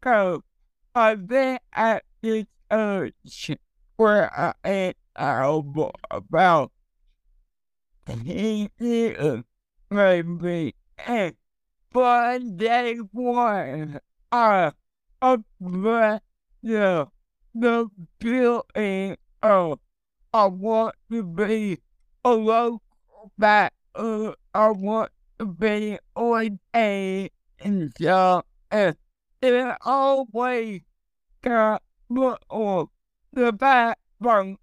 so, 0.04 0.44
I've 0.96 1.28
been 1.28 1.60
at 1.72 2.04
this 2.22 2.46
church 2.72 3.60
where 3.98 4.32
I 4.36 4.94
out 5.16 5.94
about 6.10 6.72
ten 8.08 8.26
years, 8.26 9.44
maybe, 9.92 10.76
and, 11.06 11.36
but 11.92 12.58
day 12.58 12.96
one, 13.12 14.00
I, 14.32 14.72
I, 15.22 15.38
yeah, 16.64 17.06
the 17.54 17.88
building 18.18 19.18
of 19.44 19.80
I 20.34 20.46
want 20.46 20.96
to 21.12 21.22
be 21.22 21.78
a 22.26 22.34
back 23.38 23.74
uh, 23.96 24.34
I 24.54 24.70
want 24.70 25.12
to 25.40 25.46
be 25.46 25.98
on 26.16 26.60
a 26.76 27.30
and 27.60 27.94
and 28.72 28.96
it 29.42 29.78
always 29.82 30.82
got 31.42 31.82
put 32.14 32.42
on 32.50 32.88
the 33.32 33.52
back 33.52 34.00
burner. 34.20 34.58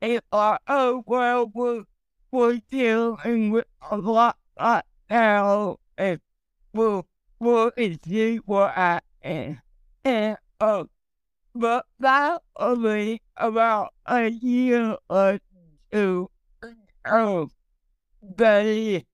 And 0.00 0.20
I 0.32 0.58
oh 0.68 1.02
well 1.06 1.50
we're, 1.54 1.84
we're 2.30 2.60
dealing 2.70 3.50
with 3.50 3.66
a 3.90 3.96
lot 3.96 4.36
right 4.58 4.84
now 5.10 5.76
and 5.98 6.20
we'll 6.72 7.06
we'll 7.38 7.72
see 8.04 8.36
what 8.38 8.76
I 8.76 9.00
am? 9.22 9.60
And 10.04 10.36
uh 10.60 10.84
but 11.54 11.86
that 12.00 12.42
only 12.56 13.20
about 13.36 13.92
a 14.06 14.28
year 14.28 14.96
or 15.10 15.38
two 15.92 16.30
ago, 16.62 17.50
they 18.22 19.04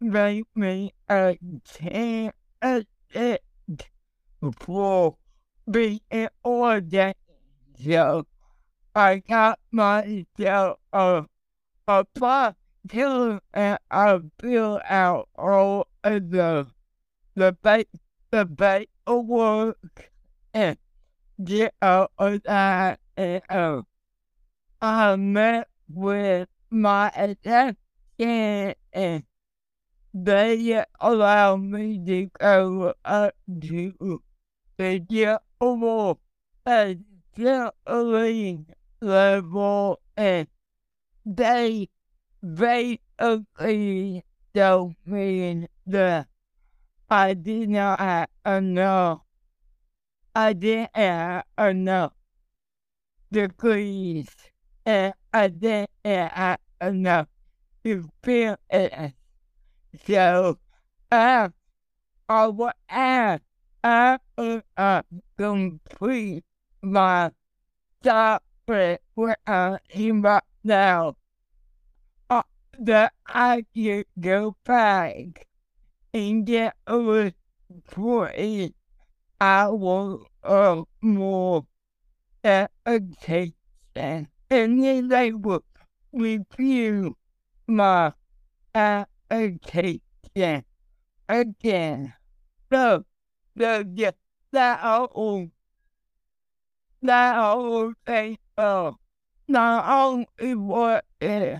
made 0.00 0.44
me 0.54 0.92
a 1.10 1.38
candidate 1.64 3.42
for 4.60 5.16
being 5.70 6.28
ordained. 6.44 7.14
So 7.82 8.26
I 8.94 9.18
got 9.18 9.58
myself 9.72 10.78
a, 10.92 11.26
a 11.88 12.04
particular 12.04 13.40
and 13.52 13.78
I 13.90 14.20
filled 14.38 14.82
out 14.88 15.28
all 15.36 15.88
of 16.04 16.30
the 16.30 16.68
the 17.34 17.56
ba- 17.60 17.86
the 18.30 18.46
paperwork 18.46 20.12
and 20.52 20.78
get 21.42 21.74
out 21.82 22.12
of 22.16 22.42
that 22.44 23.00
and 23.16 23.42
uh, 23.50 23.82
I 24.80 25.16
met 25.16 25.68
with 25.88 26.48
my 26.74 27.08
assistant 27.16 27.78
and 28.92 29.22
they 30.12 30.84
allowed 31.00 31.62
me 31.62 32.04
to 32.04 32.26
go 32.38 32.94
up 33.04 33.34
to 33.60 34.22
the 34.76 34.98
Jehovah 35.00 36.18
Assembly 37.36 38.66
level 39.00 40.00
and 40.16 40.48
they 41.24 41.88
basically 42.42 44.24
told 44.54 44.94
me 45.06 45.66
that 45.86 46.26
I 47.10 47.34
did 47.34 47.68
not 47.70 48.00
have 48.00 48.28
enough 48.46 49.20
I 50.34 50.52
didn't 50.52 50.90
have 50.94 51.44
enough 51.58 52.12
degrees 53.30 54.28
and 54.84 55.14
I 55.32 55.48
didn't 55.48 55.90
have 56.04 56.58
enough 56.88 57.28
experience. 57.84 59.14
So 60.06 60.58
I, 61.10 61.48
I 62.28 62.72
asked 62.88 63.42
after 63.82 64.62
I 64.76 65.02
complete 65.36 66.44
my 66.82 67.30
doctorate 68.02 69.02
where 69.14 69.36
I 69.46 69.78
am 69.94 70.22
right 70.22 70.42
now. 70.62 71.16
Uh, 72.30 72.42
that 72.78 73.12
I 73.26 73.64
could 73.74 74.06
go 74.18 74.56
back 74.64 75.46
and 76.12 76.46
get 76.46 76.74
a 76.86 76.98
report. 76.98 78.34
I 79.40 79.68
will 79.68 80.26
uh, 80.42 80.82
more 81.02 81.66
education. 82.44 83.54
And 83.96 84.28
then 84.82 85.08
they 85.08 85.32
will 85.32 85.64
review 86.14 87.16
my 87.66 88.12
education 89.30 90.64
again. 91.28 92.14
So, 92.72 93.04
the, 93.56 93.88
the, 93.94 94.14
that 94.52 94.80
whole, 94.80 95.50
that 97.02 97.36
whole 97.36 97.92
thing, 98.06 98.38
uh, 98.56 98.92
not 99.48 99.84
only 99.88 100.54
what 100.54 101.04
uh, 101.20 101.58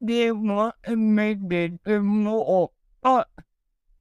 they 0.00 0.32
wanted 0.32 0.96
me 0.96 1.34
to 1.34 1.78
do 1.84 2.02
more, 2.02 2.70
but 3.02 3.28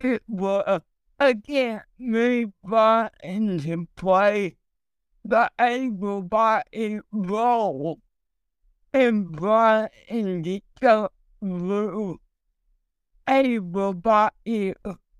it 0.01 0.21
was 0.27 0.81
again 1.19 1.81
me 1.97 2.45
brought 2.63 3.13
into 3.23 3.87
play 3.95 4.57
the 5.23 5.49
able 5.59 6.21
body 6.21 6.99
role 7.11 7.99
and 8.93 9.31
brought 9.31 9.91
into 10.07 10.61
the 10.81 11.09
blue 11.41 12.19
able 13.27 13.93
body 13.93 14.73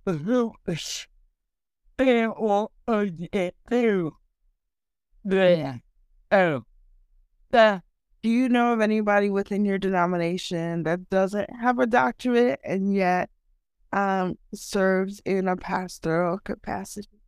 loose 0.06 1.08
and 1.98 2.32
what 2.38 2.72
it 2.88 3.56
do 3.70 4.16
then 5.24 5.82
oh 6.32 6.64
the 7.52 7.82
do 8.22 8.30
you 8.30 8.48
know 8.48 8.72
of 8.72 8.80
anybody 8.80 9.30
within 9.30 9.66
your 9.66 9.78
denomination 9.78 10.84
that 10.84 11.10
doesn't 11.10 11.50
have 11.60 11.78
a 11.78 11.86
doctorate 11.86 12.60
and 12.64 12.96
yet 12.96 13.30
um 13.92 14.38
serves 14.54 15.22
in 15.26 15.48
a 15.48 15.58
pastoral 15.58 16.40
capacity? 16.40 17.20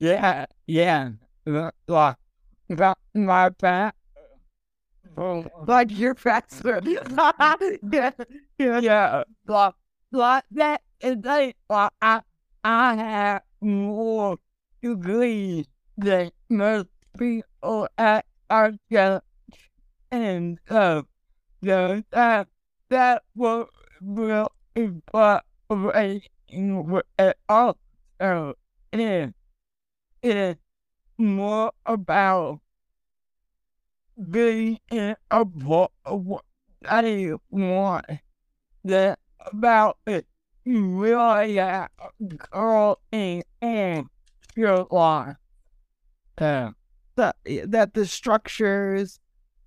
Yeah, 0.00 0.46
yeah. 0.66 1.10
Like, 1.86 2.16
my 3.14 3.48
back. 3.50 3.94
Oh, 5.18 5.44
Like 5.66 5.90
your 5.98 6.14
pastor. 6.14 6.80
yeah. 6.84 8.10
Yeah. 8.58 8.78
yeah, 8.80 9.24
like, 9.46 9.74
like 10.12 10.44
that 10.52 10.82
is 11.00 11.16
like, 11.24 11.56
I, 11.70 12.20
I 12.64 12.94
have 12.94 13.42
more 13.60 14.38
degrees 14.82 15.66
than 15.96 16.30
most 16.48 16.88
people 17.18 17.88
at 17.98 18.26
our 18.50 18.72
church. 18.90 19.22
And 20.10 20.58
so, 20.68 21.06
so 21.64 22.02
that, 22.12 22.48
that 22.90 23.22
was 23.34 23.68
real 24.00 24.52
incorporating 24.76 26.22
with 26.86 27.06
it 27.18 27.36
also 27.48 28.54
is, 28.92 29.30
is 30.22 30.56
more 31.18 31.72
about 31.86 32.60
being 34.30 34.78
in 34.90 35.16
a 35.30 35.44
part 35.44 35.92
of 36.04 36.24
what 36.24 36.44
I 36.84 37.32
want 37.50 38.06
That 38.84 39.18
about 39.52 39.98
it 40.06 40.26
really 40.64 41.56
have 41.56 41.90
growing 42.50 43.42
in 43.60 44.08
your 44.56 44.86
life. 44.90 45.36
Yeah. 46.40 46.70
the, 47.16 47.34
that 47.66 47.94
the 47.94 48.06
structures, 48.06 49.18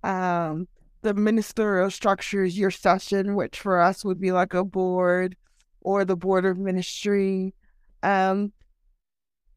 um, 0.02 0.68
the 1.02 1.14
ministerial 1.14 1.90
structures, 1.90 2.58
your 2.58 2.70
session, 2.70 3.34
which 3.34 3.58
for 3.58 3.80
us 3.80 4.04
would 4.04 4.20
be 4.20 4.32
like 4.32 4.54
a 4.54 4.64
board 4.64 5.36
or 5.80 6.04
the 6.04 6.16
board 6.16 6.44
of 6.46 6.58
ministry, 6.58 7.54
um, 8.02 8.52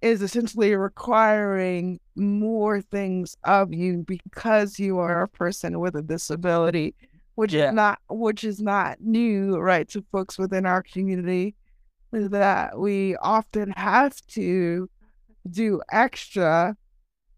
is 0.06 0.22
essentially 0.22 0.76
requiring 0.76 1.99
more 2.16 2.80
things 2.80 3.36
of 3.43 3.74
you 3.74 4.03
because 4.08 4.78
you 4.78 4.99
are 4.99 5.24
a 5.24 5.28
person 5.28 5.80
with 5.80 5.95
a 5.95 6.01
disability, 6.03 6.93
which 7.34 7.53
Yeah. 7.53 7.70
is 7.70 7.74
not 7.74 7.99
which 8.10 8.43
is 8.43 8.62
not 8.62 9.01
new, 9.01 9.58
right, 9.58 9.89
to 9.89 10.06
folks 10.12 10.38
within 10.38 10.66
our 10.68 10.84
community. 10.84 11.56
That 12.12 12.78
we 12.80 13.16
often 13.18 13.72
have 13.72 14.16
to 14.28 14.89
do 15.49 15.82
extra 15.91 16.78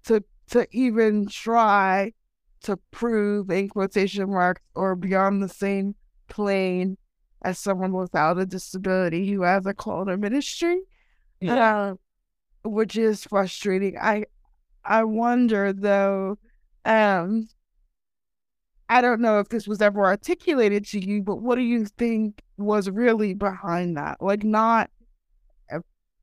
to 0.06 0.24
to 0.50 0.68
even 0.72 1.28
try 1.28 2.12
to 2.64 2.78
prove 2.92 3.50
in 3.50 3.70
quotation 3.70 4.30
marks 4.30 4.62
or 4.76 4.96
beyond 4.96 5.42
the 5.42 5.50
same 5.50 5.96
plane 6.28 6.98
as 7.44 7.60
someone 7.60 7.94
without 7.94 8.38
a 8.38 8.46
disability 8.46 9.32
who 9.32 9.44
has 9.44 9.66
a 9.66 9.74
call 9.74 10.06
to 10.06 10.18
ministry, 10.18 10.82
uh, 11.48 11.94
which 12.68 12.98
is 12.98 13.24
frustrating. 13.24 13.98
I 13.98 14.26
I 14.86 15.04
wonder 15.04 15.74
though, 15.74 16.38
um, 16.86 17.48
I 18.90 19.02
don't 19.02 19.22
know 19.22 19.40
if 19.40 19.50
this 19.50 19.68
was 19.68 19.82
ever 19.82 20.06
articulated 20.06 20.86
to 20.88 21.06
you, 21.06 21.22
but 21.22 21.38
what 21.38 21.56
do 21.56 21.62
you 21.62 21.86
think 21.86 22.42
was 22.58 22.90
really 22.90 23.34
behind 23.34 23.98
that? 23.98 24.22
Like, 24.22 24.44
not 24.44 24.90
uh, 25.72 25.80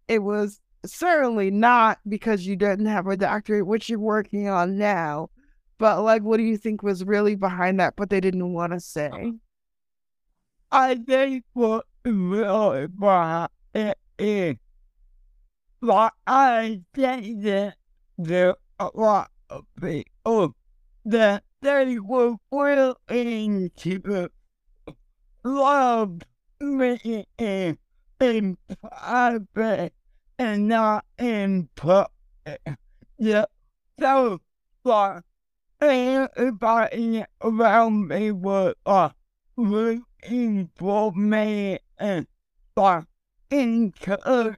it 0.08 0.20
was 0.20 0.60
certainly 0.86 1.50
not 1.50 1.98
because 2.08 2.46
you 2.46 2.56
didn't 2.56 2.86
have 2.86 3.06
a 3.06 3.16
doctorate, 3.16 3.66
which 3.66 3.88
you're 3.88 3.98
working 3.98 4.48
on 4.48 4.78
now. 4.78 5.30
But 5.78 6.02
like, 6.02 6.22
what 6.22 6.38
do 6.38 6.42
you 6.44 6.56
think 6.56 6.82
was 6.82 7.04
really 7.04 7.34
behind 7.34 7.80
that? 7.80 7.96
But 7.96 8.10
they 8.10 8.20
didn't 8.20 8.52
want 8.52 8.72
to 8.72 8.80
say. 8.80 9.32
I 10.70 10.96
think 10.96 11.44
what 11.52 11.86
really 12.04 12.86
brought 12.86 13.52
it 13.74 13.98
like 15.84 16.12
I 16.26 16.80
that 16.94 17.74
there 18.16 18.56
are 18.80 18.90
a 18.94 18.98
lot 18.98 19.30
of 19.50 19.64
people 19.78 20.54
that 21.04 21.44
they 21.60 21.98
were 21.98 22.36
willing 22.50 23.70
to 23.76 24.30
love 25.44 26.22
me 26.60 27.26
in, 27.36 27.78
in 28.18 28.56
private 28.80 29.92
and 30.38 30.68
not 30.68 31.04
in 31.18 31.68
public. 31.76 32.08
Yeah, 33.18 33.44
so 34.00 34.40
like 34.84 35.22
everybody 35.82 37.24
around 37.42 38.08
me 38.08 38.30
was 38.30 38.74
like 38.86 39.12
looking 39.56 40.70
for 40.76 41.12
me 41.12 41.78
and 41.98 42.26
like 42.74 43.04
encouraging 43.50 44.56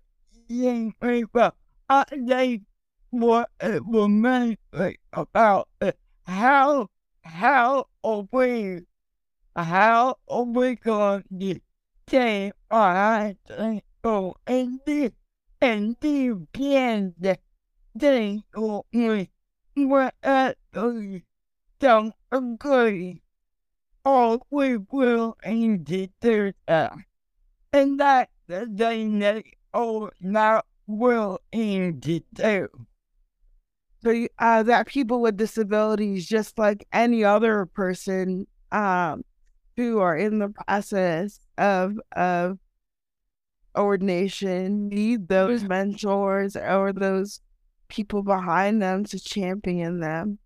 me, 0.48 1.24
but 1.32 1.54
I 1.88 2.04
think 2.04 2.62
what 3.10 3.50
it 3.60 3.84
was 3.86 4.08
mainly 4.08 4.98
about 5.12 5.68
how 6.24 6.88
how 7.22 7.86
are 8.04 8.26
we 8.32 8.80
how 9.56 10.16
are 10.28 10.42
we 10.44 10.74
going 10.76 11.24
to 11.40 11.60
stay 12.06 12.52
behind 12.68 13.38
and 13.48 13.82
go 14.02 14.36
and 14.46 14.80
this 14.86 15.12
and 15.60 15.98
begin 16.00 17.14
the 17.18 17.38
thing 17.98 18.44
we 18.92 19.28
were 19.76 20.12
actually 20.22 21.24
don't 21.78 22.14
agree 22.32 23.22
All 24.04 24.46
we 24.50 24.78
will 24.78 25.36
aim 25.44 25.84
to 25.84 26.08
do 26.20 26.52
that. 26.66 26.94
And 27.72 28.00
that 28.00 28.30
the 28.46 28.66
thing 28.66 29.18
that 29.76 29.82
are 29.82 30.12
not 30.20 30.66
willing 30.86 32.00
to 32.00 32.20
do. 32.32 32.68
So 34.04 34.26
uh, 34.38 34.62
that 34.62 34.86
people 34.86 35.20
with 35.20 35.36
disabilities, 35.36 36.26
just 36.26 36.58
like 36.58 36.86
any 36.92 37.24
other 37.24 37.66
person, 37.66 38.46
um, 38.70 39.24
who 39.76 39.98
are 39.98 40.16
in 40.16 40.38
the 40.38 40.48
process 40.48 41.40
of 41.58 41.98
of 42.12 42.58
ordination, 43.76 44.88
need 44.88 45.28
those 45.28 45.64
mentors 45.64 46.56
or 46.56 46.92
those 46.92 47.40
people 47.88 48.22
behind 48.22 48.80
them 48.80 49.04
to 49.04 49.18
champion 49.18 50.00
them. 50.00 50.38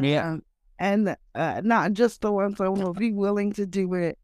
Yeah. 0.00 0.32
Um, 0.32 0.42
and 0.78 1.16
uh, 1.34 1.62
not 1.64 1.94
just 1.94 2.20
the 2.20 2.30
ones 2.30 2.58
that 2.58 2.70
will 2.70 2.92
be 2.92 3.12
willing 3.12 3.52
to 3.54 3.64
do 3.64 3.94
it 3.94 4.18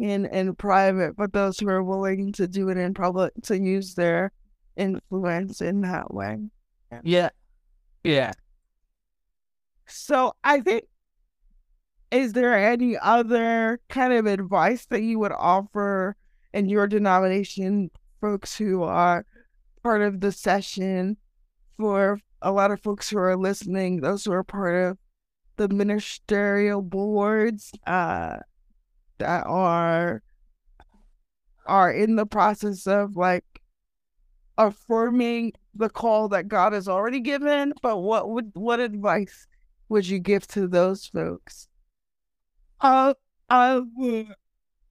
in 0.00 0.26
in 0.26 0.54
private, 0.54 1.16
but 1.16 1.32
those 1.32 1.58
who 1.58 1.68
are 1.68 1.82
willing 1.82 2.32
to 2.32 2.48
do 2.48 2.68
it 2.70 2.78
in 2.78 2.94
public 2.94 3.32
to 3.42 3.58
use 3.58 3.94
their 3.94 4.32
influence 4.76 5.60
in 5.60 5.82
that 5.82 6.12
way. 6.12 6.38
Yeah. 7.02 7.30
Yeah. 8.02 8.32
So 9.86 10.34
I 10.42 10.60
think, 10.60 10.84
is 12.10 12.32
there 12.32 12.54
any 12.54 12.96
other 12.96 13.80
kind 13.88 14.12
of 14.12 14.26
advice 14.26 14.86
that 14.86 15.02
you 15.02 15.18
would 15.18 15.32
offer 15.32 16.16
in 16.52 16.68
your 16.68 16.86
denomination, 16.86 17.90
folks 18.20 18.56
who 18.56 18.82
are 18.82 19.24
part 19.82 20.02
of 20.02 20.20
the 20.20 20.32
session, 20.32 21.16
for 21.78 22.20
a 22.42 22.52
lot 22.52 22.70
of 22.70 22.80
folks 22.80 23.10
who 23.10 23.18
are 23.18 23.36
listening, 23.36 24.00
those 24.00 24.24
who 24.24 24.32
are 24.32 24.44
part 24.44 24.74
of 24.76 24.98
the 25.56 25.68
ministerial 25.68 26.82
boards 26.82 27.72
uh, 27.86 28.38
that 29.20 29.46
are 29.46 30.22
are 31.66 31.92
in 31.92 32.16
the 32.16 32.26
process 32.26 32.86
of 32.86 33.16
like 33.16 33.44
affirming 34.58 35.52
the 35.74 35.88
call 35.88 36.28
that 36.28 36.48
God 36.48 36.72
has 36.72 36.88
already 36.88 37.20
given, 37.20 37.72
but 37.80 37.98
what 37.98 38.28
would 38.30 38.50
what 38.54 38.80
advice 38.80 39.46
would 39.88 40.08
you 40.08 40.18
give 40.18 40.46
to 40.48 40.66
those 40.66 41.06
folks? 41.06 41.68
I, 42.80 43.14
I 43.48 43.82
would, 43.96 44.34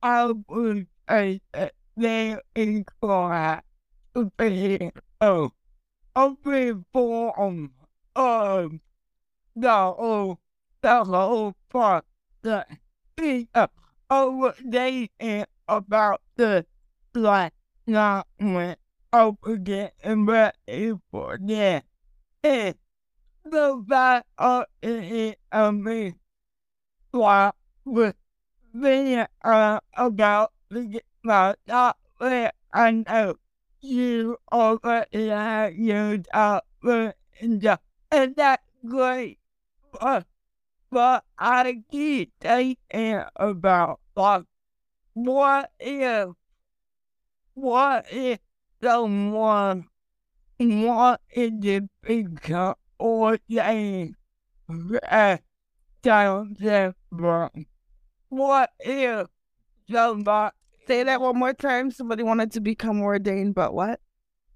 I 0.01 0.31
would 0.47 0.87
say 1.09 1.41
that 1.53 1.73
there 1.97 2.41
is 2.55 2.83
going 3.01 3.59
to 4.15 4.31
be 4.37 4.91
a, 5.21 5.49
a 6.15 6.35
reform 6.43 7.71
of 8.15 8.71
the 9.55 9.69
whole, 9.69 10.39
the 10.81 11.03
whole 11.03 11.55
part 11.69 12.05
that 12.43 12.67
is 14.11 14.55
they 14.65 15.09
ain't 15.19 15.49
about 15.67 16.21
the 16.35 16.65
like 17.13 17.53
not 17.87 18.27
when 18.37 18.75
over 19.13 19.57
getting 19.57 20.25
ready 20.25 20.93
for 21.11 21.37
that. 21.41 21.85
And 22.43 22.75
the 23.43 23.83
fact 23.89 24.27
of 24.37 24.65
it, 24.81 25.39
I 25.51 25.71
mean, 25.71 26.15
like, 27.13 27.53
with 27.85 28.15
being 28.79 29.25
uh, 29.43 29.79
about 29.95 30.53
the 30.69 31.01
about 31.23 31.57
that 31.65 31.97
way 32.19 32.51
I 32.73 32.91
know 32.91 33.35
you 33.81 34.37
already 34.51 35.29
have 35.29 35.75
used 35.75 36.27
up 36.33 36.65
and 36.83 37.13
and 38.11 38.35
that's 38.35 38.63
great. 38.85 39.39
But 39.91 40.25
but 40.91 41.23
I 41.37 41.83
keep 41.91 42.31
thinking 42.39 43.23
about 43.35 43.99
like, 44.15 44.43
what 45.13 45.71
if, 45.79 46.29
what 47.53 48.05
if 48.11 48.39
someone 48.81 49.85
wanted 50.59 51.61
to 51.61 51.89
become 52.01 52.75
ordained 52.99 54.15
as 55.03 55.39
Jonathan 56.03 56.93
Brown? 57.11 57.65
What 58.29 58.71
if 58.79 59.27
somebody 59.89 60.51
Say 60.87 61.03
that 61.03 61.21
one 61.21 61.37
more 61.37 61.53
time. 61.53 61.91
Somebody 61.91 62.23
wanted 62.23 62.51
to 62.53 62.61
become 62.61 62.99
ordained, 62.99 63.53
but 63.53 63.75
what? 63.75 63.99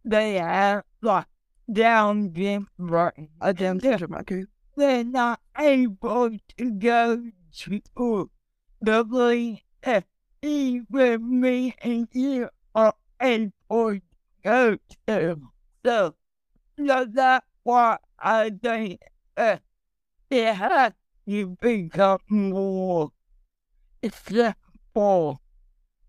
they 0.06 0.34
have 0.36 0.84
like 1.02 1.26
Down 1.72 2.34
syndrome? 2.36 3.30
A 3.42 3.54
Down 3.54 3.80
syndrome. 3.80 4.16
Okay. 4.16 4.46
They're 4.76 5.03
not 5.03 5.39
able 5.57 6.32
to 6.57 6.71
go 6.71 7.24
to 7.51 8.30
the 8.82 9.59
that 9.82 10.05
even 10.41 11.39
me 11.39 11.76
and 11.82 12.07
you 12.11 12.49
are 12.76 12.93
able 13.21 13.51
to 13.93 14.01
go 14.43 14.78
to. 15.07 15.41
So, 15.86 16.15
so 16.78 17.05
that's 17.05 17.45
why 17.63 17.97
I 18.19 18.49
think 18.49 18.99
uh, 19.38 19.57
it 20.30 20.53
has 20.53 20.93
to 21.28 21.57
become 21.61 22.19
more 22.30 23.11
simple 24.01 25.41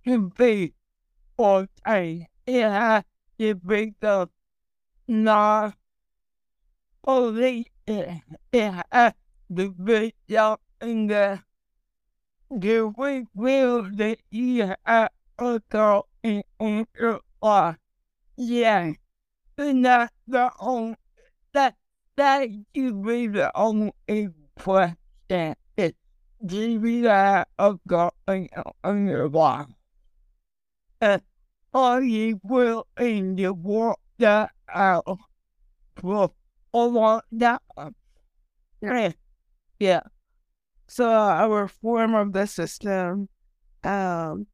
to 0.04 0.30
be 0.36 0.74
ordained. 1.38 2.26
It 2.46 2.62
has 2.62 3.04
to 3.38 3.54
become 3.54 4.30
not 5.06 5.74
only 7.06 7.70
it, 7.86 8.22
it 8.52 8.84
has 8.90 9.12
to 9.54 9.70
be 9.70 10.14
something 10.28 11.06
that 11.08 11.42
do 12.58 12.94
we 12.96 13.26
feel 13.36 13.82
that 13.96 14.18
you 14.30 14.74
have 14.84 15.10
a 15.38 15.60
in, 16.22 16.42
in 16.60 16.86
your? 16.98 17.76
Yeah. 18.36 18.92
And 19.58 19.84
that's 19.84 20.12
the 20.26 20.50
only, 20.60 20.96
that, 21.52 21.76
that 22.16 22.48
should 22.74 23.04
be 23.04 23.26
the 23.28 23.50
only 23.56 23.92
question 24.56 25.54
is, 25.76 25.92
do 26.44 26.56
you 26.58 27.04
have 27.06 27.46
a 27.58 27.74
girl 27.86 28.14
in, 28.28 28.48
in 28.84 29.06
your 29.06 29.28
life? 29.28 29.66
And 31.00 31.22
are 31.72 32.02
you 32.02 32.40
willing 32.42 33.36
to 33.36 33.52
work 33.52 33.98
that 34.18 34.50
out? 34.72 35.18
for 35.96 36.30
a 36.74 37.22
that 37.32 37.62
time? 37.76 37.94
Yeah. 38.80 39.12
Yeah. 39.78 40.00
So 40.88 41.08
our 41.10 41.68
form 41.68 42.14
of 42.14 42.32
the 42.32 42.46
system. 42.46 43.28
Um 43.84 44.46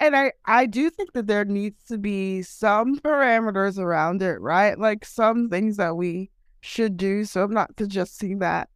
and 0.00 0.16
I 0.16 0.32
I 0.46 0.66
do 0.66 0.90
think 0.90 1.12
that 1.14 1.26
there 1.26 1.44
needs 1.44 1.84
to 1.86 1.98
be 1.98 2.42
some 2.42 2.98
parameters 3.00 3.78
around 3.78 4.22
it, 4.22 4.40
right? 4.40 4.78
Like 4.78 5.04
some 5.04 5.48
things 5.48 5.76
that 5.78 5.96
we 5.96 6.30
should 6.60 6.96
do. 6.96 7.24
So 7.24 7.42
I'm 7.42 7.52
not 7.54 7.72
suggesting 7.78 8.38
that 8.40 8.68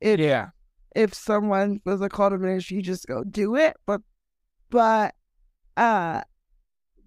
if 0.00 0.20
Yeah. 0.20 0.50
if 0.94 1.14
someone 1.14 1.80
was 1.84 2.00
a 2.00 2.08
call 2.08 2.30
to 2.30 2.38
ministry, 2.38 2.76
you 2.78 2.82
just 2.82 3.06
go 3.06 3.24
do 3.24 3.56
it. 3.56 3.76
But 3.86 4.02
but 4.70 5.14
uh 5.76 6.22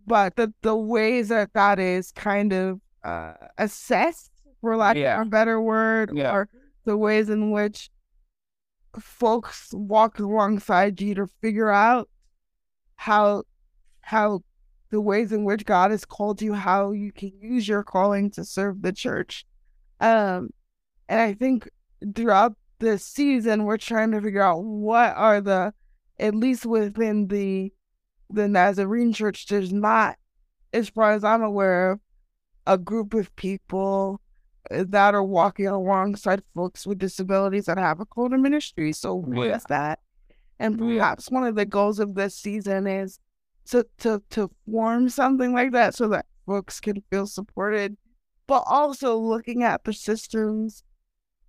but 0.07 0.35
the 0.35 0.53
the 0.61 0.75
ways 0.75 1.29
that 1.29 1.53
that 1.53 1.79
is 1.79 2.11
kind 2.11 2.53
of 2.53 2.81
uh 3.03 3.33
assessed 3.57 4.31
for 4.65 4.75
lack 4.75 4.97
Yeah. 4.97 5.21
of 5.21 5.27
a 5.27 5.29
better 5.29 5.61
word 5.61 6.09
Yeah. 6.15 6.33
or 6.33 6.49
the 6.85 6.97
ways 6.97 7.29
in 7.29 7.51
which 7.51 7.91
folks 8.99 9.69
walk 9.73 10.17
alongside 10.19 10.99
you 10.99 11.13
to 11.15 11.27
figure 11.41 11.69
out 11.69 12.09
how 12.95 13.43
how 14.01 14.41
the 14.89 15.01
ways 15.01 15.31
in 15.31 15.43
which 15.43 15.65
God 15.65 15.91
has 15.91 16.05
called 16.05 16.41
you, 16.41 16.53
how 16.53 16.91
you 16.91 17.11
can 17.11 17.31
use 17.39 17.67
your 17.67 17.83
calling 17.83 18.31
to 18.31 18.43
serve 18.43 18.81
the 18.81 18.91
church. 18.91 19.45
Um 19.99 20.49
and 21.07 21.19
I 21.21 21.33
think 21.33 21.69
throughout 22.15 22.55
this 22.79 23.03
season 23.05 23.65
we're 23.65 23.77
trying 23.77 24.11
to 24.11 24.21
figure 24.21 24.41
out 24.41 24.63
what 24.63 25.15
are 25.15 25.41
the 25.41 25.73
at 26.19 26.33
least 26.33 26.65
within 26.65 27.27
the 27.27 27.71
the 28.31 28.47
Nazarene 28.47 29.13
church 29.13 29.45
there's 29.45 29.71
not 29.73 30.15
as 30.73 30.89
far 30.89 31.11
as 31.11 31.23
I'm 31.23 31.43
aware 31.43 31.91
of 31.91 31.99
a 32.65 32.77
group 32.79 33.13
of 33.13 33.35
people 33.35 34.19
that 34.69 35.13
are 35.13 35.23
walking 35.23 35.67
alongside 35.67 36.41
folks 36.53 36.85
with 36.87 36.99
disabilities 36.99 37.65
that 37.65 37.77
have 37.77 37.99
a 37.99 38.05
call 38.05 38.29
to 38.29 38.37
ministry. 38.37 38.91
So 38.93 39.15
what 39.15 39.47
Yeah. 39.47 39.55
is 39.57 39.63
that? 39.69 39.99
And 40.59 40.79
Yeah. 40.79 40.85
perhaps 40.99 41.29
one 41.29 41.43
of 41.43 41.55
the 41.55 41.65
goals 41.65 41.99
of 41.99 42.15
this 42.15 42.35
season 42.35 42.87
is 42.87 43.19
to 43.65 43.85
to 43.99 44.21
to 44.29 44.51
form 44.69 45.09
something 45.09 45.53
like 45.53 45.71
that 45.71 45.95
so 45.95 46.07
that 46.09 46.25
folks 46.45 46.79
can 46.79 47.01
feel 47.09 47.25
supported, 47.27 47.97
but 48.47 48.63
also 48.67 49.17
looking 49.17 49.63
at 49.63 49.83
the 49.83 49.93
systems 49.93 50.83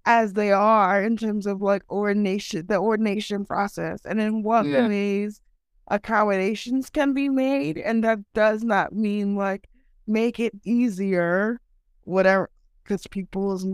as 0.06 0.32
they 0.34 0.52
are 0.52 1.02
in 1.02 1.16
terms 1.16 1.46
of 1.46 1.60
like 1.60 1.82
ordination, 1.90 2.66
the 2.66 2.78
ordination 2.78 3.44
process, 3.44 4.00
and 4.04 4.20
in 4.20 4.42
what 4.42 4.64
Yeah. 4.66 4.88
ways 4.88 5.40
accommodations 5.88 6.90
can 6.90 7.12
be 7.12 7.28
made. 7.28 7.78
And 7.78 8.02
that 8.04 8.18
does 8.34 8.62
not 8.64 8.92
mean 8.92 9.36
like 9.36 9.68
make 10.06 10.38
it 10.40 10.54
easier, 10.64 11.60
whatever, 12.02 12.48
because 12.86 13.06
people's 13.06 13.66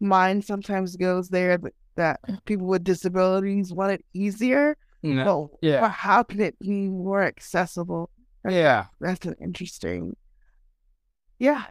mind 0.00 0.44
sometimes 0.44 0.96
goes 0.96 1.28
there 1.28 1.56
that, 1.56 1.72
that 1.96 2.44
people 2.44 2.66
with 2.66 2.84
disabilities 2.84 3.72
want 3.72 3.92
it 3.92 4.04
easier. 4.12 4.76
No. 5.02 5.50
But, 5.52 5.68
yeah. 5.68 5.80
but 5.80 5.90
how 5.90 6.22
can 6.22 6.40
it 6.40 6.58
be 6.58 6.88
more 6.88 7.22
accessible? 7.22 8.10
Yeah. 8.48 8.86
That's 9.00 9.24
an 9.26 9.36
interesting, 9.40 10.16
yeah, 11.38 11.64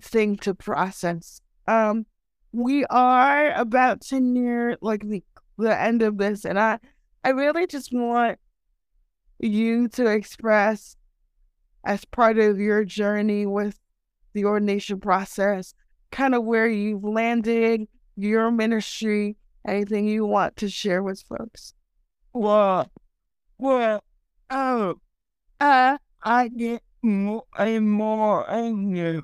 thing 0.00 0.36
to 0.38 0.54
process. 0.54 1.40
Um, 1.68 2.06
we 2.52 2.84
are 2.86 3.52
about 3.52 4.00
to 4.02 4.20
near 4.20 4.76
like 4.80 5.08
the 5.08 5.22
the 5.58 5.78
end 5.78 6.02
of 6.02 6.18
this, 6.18 6.44
and 6.44 6.58
I, 6.58 6.78
I 7.22 7.30
really 7.30 7.66
just 7.66 7.92
want 7.92 8.38
you 9.38 9.88
to 9.88 10.06
express 10.06 10.96
as 11.84 12.04
part 12.06 12.38
of 12.38 12.58
your 12.58 12.84
journey 12.84 13.46
with 13.46 13.78
the 14.34 14.44
ordination 14.44 14.98
process, 14.98 15.74
kind 16.12 16.34
of 16.34 16.44
where 16.44 16.68
you've 16.68 17.02
landed, 17.02 17.88
your 18.16 18.50
ministry, 18.50 19.36
anything 19.66 20.06
you 20.06 20.24
want 20.26 20.56
to 20.58 20.68
share 20.68 21.02
with 21.02 21.22
folks. 21.22 21.74
Well, 22.32 22.92
well, 23.58 24.04
oh, 24.50 24.96
I, 25.60 25.98
I 26.22 26.48
get 26.48 26.82
more 27.02 27.44
and 27.58 27.90
more 27.90 28.48
angry. 28.48 29.22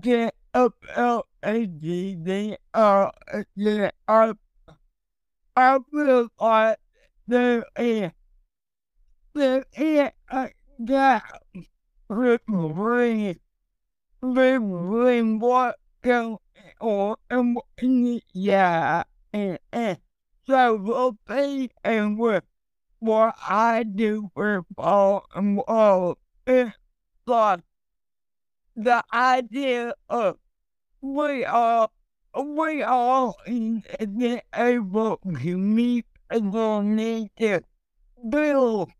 Get 0.00 0.34
up, 0.54 0.74
about 0.94 1.26
they 1.42 2.56
are, 2.72 3.12
they 3.56 3.90
are, 4.08 4.34
uh, 4.68 4.72
I 5.56 5.78
feel 5.92 6.28
like 6.40 6.78
there 7.26 7.64
is, 7.78 8.10
there 9.34 9.64
is 9.76 10.10
a 10.30 10.50
gap 10.84 11.42
between, 12.08 13.38
between 14.20 15.38
what 15.38 15.76
goes 16.04 16.36
on 16.80 17.16
and 17.30 17.56
yeah, 18.34 19.04
and, 19.32 19.58
and 19.72 19.98
so 20.46 20.76
the 20.76 21.34
thing 21.34 21.70
and 21.82 22.18
with 22.18 22.44
what 22.98 23.34
I 23.48 23.84
do 23.84 24.30
for 24.34 24.66
all 24.76 25.24
and 25.34 25.58
all 25.66 26.18
like 27.26 27.60
the 28.76 29.02
idea 29.14 29.94
of 30.10 30.36
we 31.00 31.44
are 31.46 31.88
we 32.44 32.82
all 32.82 33.36
in 33.46 33.82
the 33.98 34.42
able 34.54 35.16
to 35.18 35.56
meet 35.56 36.04
the 36.28 36.80
need 36.82 37.30
to 37.38 37.62
build 38.28 38.90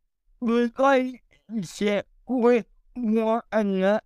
relationship 0.40 2.06
with 2.26 2.66
one 2.94 3.42
another. 3.52 4.00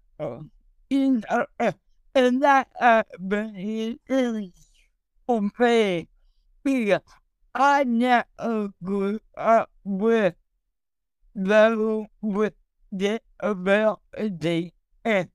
In 0.90 1.22
uh, 1.28 1.72
and 2.18 2.42
that 2.42 2.68
uh, 2.80 3.02
is 4.08 4.70
okay 5.28 6.08
because 6.64 7.02
I 7.54 7.84
never 7.84 8.70
grew 8.82 9.20
up 9.36 9.70
with 9.84 10.34
those 11.34 12.06
with 12.20 12.54
disability 12.94 14.74
and 15.04 15.30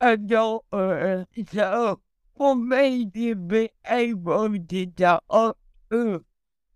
adulthood. 0.00 1.26
So 1.52 2.00
for 2.36 2.56
me 2.56 3.06
to 3.10 3.34
be 3.36 3.70
able 3.86 4.58
to 4.58 4.86
talk 4.86 5.58
to 5.90 6.24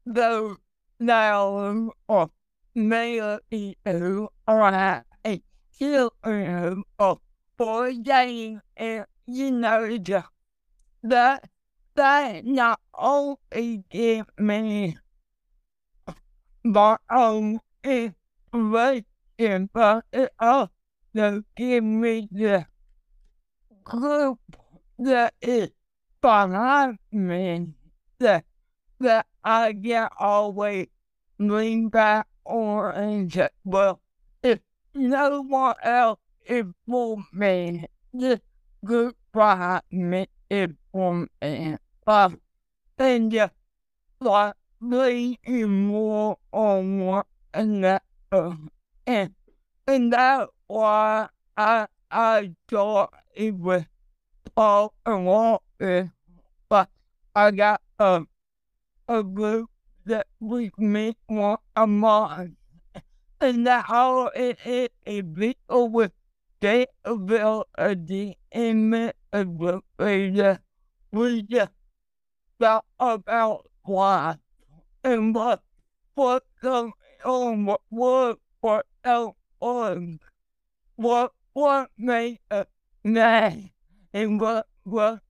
those 0.07 0.57
now 1.01 1.90
or 2.09 2.30
maybe 2.74 3.76
uh, 3.86 3.92
who 3.92 4.28
are 4.46 4.62
uh, 4.74 5.03
a 5.26 5.42
children 5.78 6.84
of 6.99 7.20
ordained 7.61 8.61
and 8.76 9.07
you 9.29 9.51
know 9.51 9.99
that 11.03 11.49
that 11.95 12.45
not 12.47 12.81
only 12.95 13.85
give 13.91 14.26
me 14.39 14.97
my 16.64 16.97
own 17.11 17.61
information, 17.85 19.68
but 19.72 20.05
it 20.12 20.33
also 20.41 21.45
give 21.57 21.85
me 21.85 22.26
the 22.33 22.66
group 23.85 24.39
that 24.99 25.35
is 25.43 25.70
behind 26.22 26.99
me 27.12 27.66
that, 28.20 28.45
that 29.01 29.26
I 29.45 29.74
can 29.74 30.09
always 30.18 30.87
lean 31.39 31.89
back 31.89 32.26
on 32.47 32.95
and 32.95 33.51
well, 33.64 34.01
if 34.43 34.61
no 34.95 35.43
one 35.43 35.74
else 35.83 36.18
is 36.47 36.64
for 36.87 37.18
me, 37.33 37.85
this 38.14 38.41
group 38.89 39.16
behind 39.34 39.82
me 39.93 40.26
is 40.51 40.70
for 40.91 41.26
me. 41.43 41.76
Um, 42.07 42.41
and 42.99 43.30
just 43.30 43.53
like 44.18 44.55
leaning 44.80 45.86
more 45.86 46.39
on 46.53 47.01
one 47.01 47.24
another. 47.53 48.01
And, 49.07 49.34
and 49.86 50.12
that's 50.12 50.51
why 50.66 51.28
I, 51.57 51.86
I 52.11 52.53
thought 52.66 53.12
it 53.34 53.55
was 53.55 53.84
all 54.57 54.95
along, 55.05 55.59
but 56.70 56.89
I 57.36 57.51
got 57.51 57.82
a, 57.99 58.22
a 59.07 59.22
group 59.22 59.68
that 60.07 60.26
we 60.41 60.70
meet 60.78 61.18
once 61.28 61.61
a. 61.76 62.49
And 63.41 63.66
that's 63.66 63.86
how 63.86 64.30
it 64.34 64.59
is 64.64 64.89
a 65.07 65.20
bit 65.20 65.59
with 66.63 66.89
disability 67.05 68.39
in 68.53 68.91
Minnesota. 68.91 70.61
We 71.13 71.43
just 71.43 71.73
talk 72.61 72.85
about 73.01 73.67
life 73.87 74.39
and 75.05 75.35
what 75.35 75.63
what 76.15 76.45
the 76.63 76.93
on 77.25 77.67
what 77.67 77.83
what 80.97 81.33
what 81.55 81.91
made 81.99 82.41
a 82.51 82.67
man 83.05 83.71
and 84.13 84.41
what 84.41 84.67
a 84.85 85.21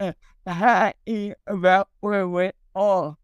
uh, 0.00 0.12
happy 0.46 1.34
about 1.46 1.88
where 2.00 2.28
we 2.28 2.50
are. 2.74 3.16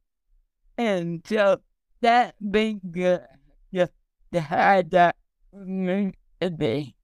And 0.78 1.24
so 1.26 1.62
that 2.02 2.36
big 2.52 2.80
good 2.92 3.26
just 3.74 3.92
have 4.32 4.90
that 4.90 5.16
meant 5.52 6.16
to 6.40 6.50
be. 6.50 6.97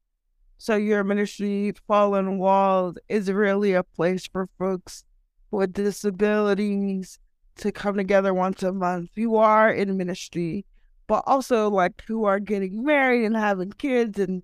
So 0.64 0.76
your 0.76 1.04
ministry, 1.04 1.74
Fallen 1.86 2.38
Walls, 2.38 2.96
is 3.10 3.30
really 3.30 3.74
a 3.74 3.82
place 3.82 4.26
for 4.26 4.48
folks 4.58 5.04
with 5.50 5.74
disabilities 5.74 7.18
to 7.56 7.70
come 7.70 7.98
together 7.98 8.32
once 8.32 8.62
a 8.62 8.72
month. 8.72 9.10
You 9.14 9.36
are 9.36 9.70
in 9.70 9.98
ministry, 9.98 10.64
but 11.06 11.22
also 11.26 11.68
like 11.68 12.02
who 12.08 12.24
are 12.24 12.40
getting 12.40 12.82
married 12.82 13.26
and 13.26 13.36
having 13.36 13.72
kids 13.72 14.18
and 14.18 14.42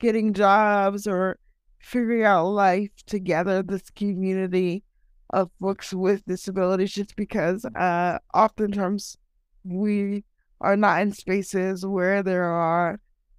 getting 0.00 0.32
jobs 0.32 1.06
or 1.06 1.38
figuring 1.78 2.24
out 2.24 2.46
life 2.46 2.90
together, 3.06 3.62
this 3.62 3.88
community 3.90 4.82
of 5.30 5.48
folks 5.60 5.94
with 5.94 6.24
disabilities, 6.24 6.92
just 6.92 7.14
because 7.14 7.64
uh, 7.76 8.18
oftentimes 8.34 9.16
we 9.62 10.24
are 10.60 10.76
not 10.76 11.02
in 11.02 11.12
spaces 11.12 11.86
where 11.86 12.20
there 12.24 12.50
are 12.50 12.98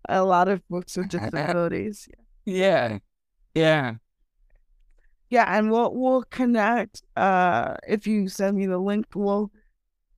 a 0.10 0.24
lot 0.24 0.48
of 0.48 0.68
books 0.70 0.98
with 0.98 1.10
disabilities. 1.10 2.08
Yeah. 2.46 3.00
Yeah. 3.56 3.94
Yeah, 5.30 5.46
and 5.48 5.72
we'll 5.72 5.94
we'll 5.96 6.24
connect. 6.24 7.04
Uh, 7.16 7.76
if 7.88 8.06
you 8.06 8.28
send 8.28 8.58
me 8.58 8.66
the 8.66 8.78
link, 8.78 9.06
we'll 9.16 9.50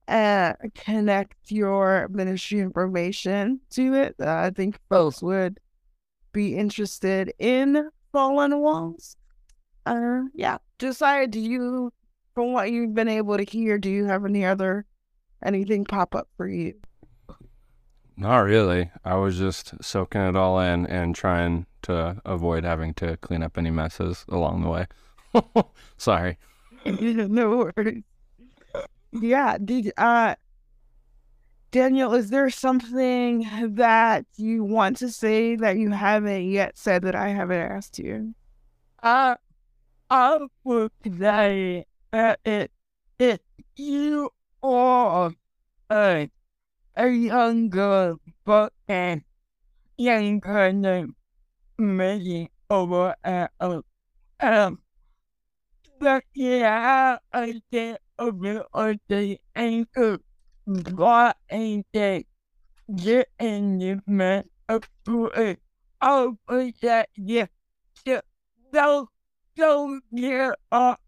uh 0.08 0.54
connect 0.74 1.36
your 1.50 2.08
ministry 2.10 2.58
information 2.58 3.60
to 3.70 3.94
it. 3.94 4.16
Uh, 4.20 4.26
I 4.28 4.50
think 4.50 4.78
folks 4.90 5.22
would 5.22 5.60
be 6.32 6.56
interested 6.56 7.32
in 7.38 7.88
Fallen 8.12 8.58
Walls. 8.58 9.16
Uh, 9.86 10.22
yeah. 10.34 10.58
Josiah, 10.78 11.26
do 11.26 11.40
you, 11.40 11.92
from 12.34 12.52
what 12.52 12.70
you've 12.70 12.94
been 12.94 13.08
able 13.08 13.36
to 13.38 13.44
hear, 13.44 13.78
do 13.78 13.88
you 13.88 14.04
have 14.04 14.24
any 14.24 14.44
other 14.44 14.84
anything 15.44 15.84
pop 15.84 16.14
up 16.14 16.28
for 16.36 16.48
you? 16.48 16.74
Not 18.16 18.38
really. 18.38 18.90
I 19.04 19.16
was 19.16 19.36
just 19.38 19.74
soaking 19.84 20.22
it 20.22 20.36
all 20.36 20.58
in 20.58 20.86
and 20.86 21.14
trying 21.14 21.66
to 21.82 22.20
avoid 22.24 22.64
having 22.64 22.94
to 22.94 23.16
clean 23.18 23.42
up 23.42 23.58
any 23.58 23.70
messes 23.70 24.24
along 24.28 24.62
the 24.62 24.68
way. 24.68 24.86
Sorry. 25.98 26.38
no 26.84 27.70
worries. 27.76 28.02
Yeah. 29.12 29.58
Did 29.62 29.92
uh 29.98 30.36
Daniel, 31.72 32.14
is 32.14 32.30
there 32.30 32.48
something 32.48 33.46
that 33.74 34.24
you 34.36 34.64
want 34.64 34.96
to 34.98 35.10
say 35.10 35.56
that 35.56 35.76
you 35.76 35.90
haven't 35.90 36.48
yet 36.48 36.78
said 36.78 37.02
that 37.02 37.14
I 37.14 37.28
haven't 37.28 37.60
asked 37.60 37.98
you? 37.98 38.34
I 39.02 39.36
I 40.08 40.38
would 40.64 40.92
say 41.18 41.84
that 42.12 42.40
it 42.46 42.70
if 43.18 43.40
you 43.76 44.30
are 44.62 45.32
a 45.90 46.30
a 46.96 47.08
young 47.08 47.68
girl 47.68 48.18
but 48.44 48.72
a 48.88 49.20
younger 49.98 50.72
than 50.72 51.14
me 51.78 52.50
over 52.70 53.14
at 53.22 53.52
um 53.60 54.78
but 56.00 56.24
yeah 56.34 57.18
I 57.32 57.60
get 57.70 58.00
a 58.18 58.32
bit 58.32 58.62
of 58.72 58.96
the 59.08 59.38
anchor 59.54 60.18
what 60.64 61.36
ain't 61.50 61.86
that 61.92 62.24
get 62.96 63.28
in 63.38 63.78
the 63.78 64.00
man 64.06 64.44
up 64.68 64.84
to 65.04 65.26
it? 65.26 65.60
I'll 66.00 66.38
put 66.46 66.80
that 66.82 67.08
yeah 67.16 67.46
so 68.04 68.20
don't 68.72 69.08
don't 69.56 70.02
get 70.14 70.54
up 70.72 71.00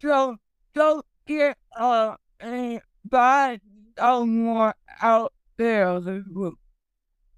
don't 0.00 0.38
don't 0.74 1.04
get 1.26 1.56
up 1.76 2.20
and 2.40 2.80
buy 3.04 3.60
someone 3.98 4.72
out 5.00 5.32
there 5.56 6.00
who 6.00 6.56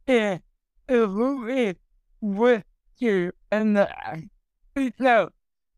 is 0.07 0.41
who 0.89 1.49
is 1.49 1.75
with 2.21 2.65
you 2.99 3.33
and 3.51 3.77
the 3.77 3.89
so 4.99 5.31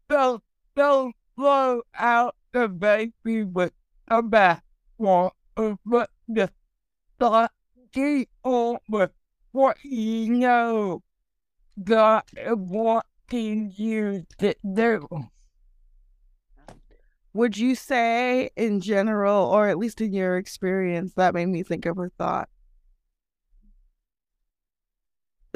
don't 0.09 0.43
don't 0.77 1.15
blow 1.37 1.83
out 1.99 2.37
the 2.53 2.69
baby 2.69 3.45
with 3.45 3.73
a 4.09 4.23
bath 4.23 4.63
water 4.99 5.31
but 5.85 6.11
just 6.33 6.53
start 7.17 7.51
get 7.93 8.29
on 8.45 8.79
with 8.89 9.11
what 9.53 9.77
you 9.83 10.31
know 10.33 11.03
God 11.83 12.25
wanting 12.37 13.73
you 13.77 14.27
to 14.39 14.55
do. 14.75 15.09
Would 17.33 17.57
you 17.57 17.75
say, 17.75 18.51
in 18.57 18.81
general, 18.81 19.45
or 19.47 19.69
at 19.69 19.79
least 19.79 20.01
in 20.01 20.13
your 20.13 20.37
experience, 20.37 21.15
that 21.15 21.35
made 21.35 21.47
me 21.47 21.63
think 21.63 21.87
of 21.87 21.99
a 21.99 22.09
thought? 22.19 22.49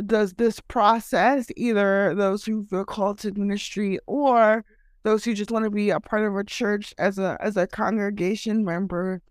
Does 0.04 0.34
this 0.34 0.60
process, 0.60 1.46
either 1.56 2.14
those 2.14 2.44
who 2.44 2.64
feel 2.64 2.84
called 2.84 3.18
to 3.20 3.32
ministry 3.32 3.98
or 4.06 4.64
those 5.04 5.24
who 5.24 5.34
just 5.34 5.50
want 5.50 5.64
to 5.64 5.70
be 5.70 5.90
a 5.90 6.00
part 6.00 6.24
of 6.24 6.36
a 6.36 6.44
church 6.44 6.94
as 6.98 7.18
a 7.18 7.36
as 7.40 7.56
a 7.56 7.66
congregation 7.66 8.64
member, 8.64 9.22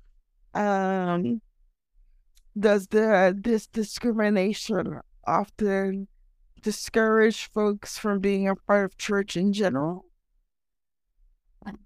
um, 0.53 1.41
does 2.57 2.87
the 2.87 3.37
this 3.37 3.67
discrimination 3.67 4.99
often 5.25 6.07
discourage 6.61 7.49
folks 7.51 7.97
from 7.97 8.19
being 8.19 8.47
a 8.47 8.55
part 8.55 8.85
of 8.85 8.97
church 8.97 9.35
in 9.35 9.51
general? 9.51 10.05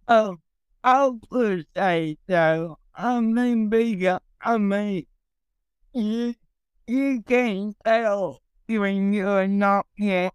Oh, 0.07 0.37
I 0.87 1.11
would 1.29 1.67
say 1.75 2.17
so. 2.29 2.79
I 2.95 3.19
mean, 3.19 3.67
because, 3.67 4.21
I 4.41 4.57
mean, 4.57 5.05
you, 5.93 6.33
you 6.87 7.23
can 7.23 7.75
tell 7.85 8.41
when 8.67 9.11
you're 9.11 9.47
not 9.47 9.85
yet. 9.97 10.33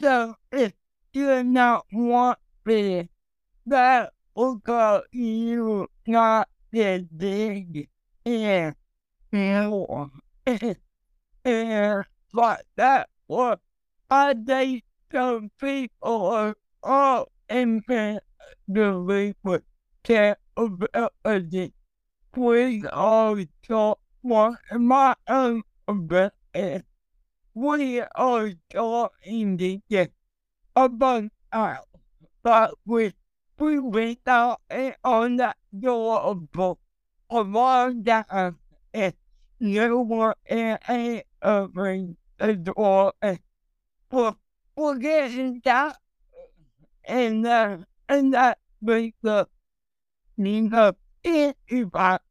So 0.00 0.34
if 0.52 0.72
you're 1.14 1.42
not 1.42 1.86
wanted, 1.90 3.08
that 3.66 4.12
will 4.34 4.60
call 4.60 5.02
you 5.10 5.88
not 6.06 6.48
the 6.70 7.08
big 7.16 7.88
and 8.26 8.74
you 9.32 10.10
and 11.44 12.04
like 12.32 12.64
that 12.76 13.08
was 13.28 13.58
I 14.10 14.34
think 14.34 14.84
some 15.12 15.50
people 15.58 16.26
are 16.26 16.56
all 16.82 17.28
in 17.48 17.82
with 19.42 19.62
capability. 20.02 21.72
We 22.36 22.86
all 22.86 23.38
talk 23.62 24.00
one 24.22 24.58
my 24.72 25.14
own 25.28 25.62
ability. 25.88 26.82
We 27.54 28.00
are 28.00 28.52
talking 28.70 29.58
to 29.58 29.78
get 29.88 30.12
about 30.76 31.30
our 31.52 31.80
but 32.42 32.74
we 32.86 33.12
we 33.58 33.78
went 33.80 34.20
out 34.26 34.60
and 34.70 34.96
on 35.04 35.36
that 35.36 35.56
door 35.78 36.20
of 36.20 36.52
book 36.52 36.78
along 37.30 38.02
that 38.04 38.26
and 38.92 39.14
you 39.58 40.00
were 40.02 40.34
in 40.46 40.78
a 40.88 41.24
opening 41.42 42.16
the 42.38 42.56
door 42.56 43.12
and 43.22 43.38
that 45.64 45.96
and 47.04 47.46
uh, 47.46 47.78
and 48.08 48.34
that 48.34 48.58
makes 48.80 49.16
the 49.22 49.48
mean 50.36 50.70
the 50.70 50.94
anybody 51.24 52.22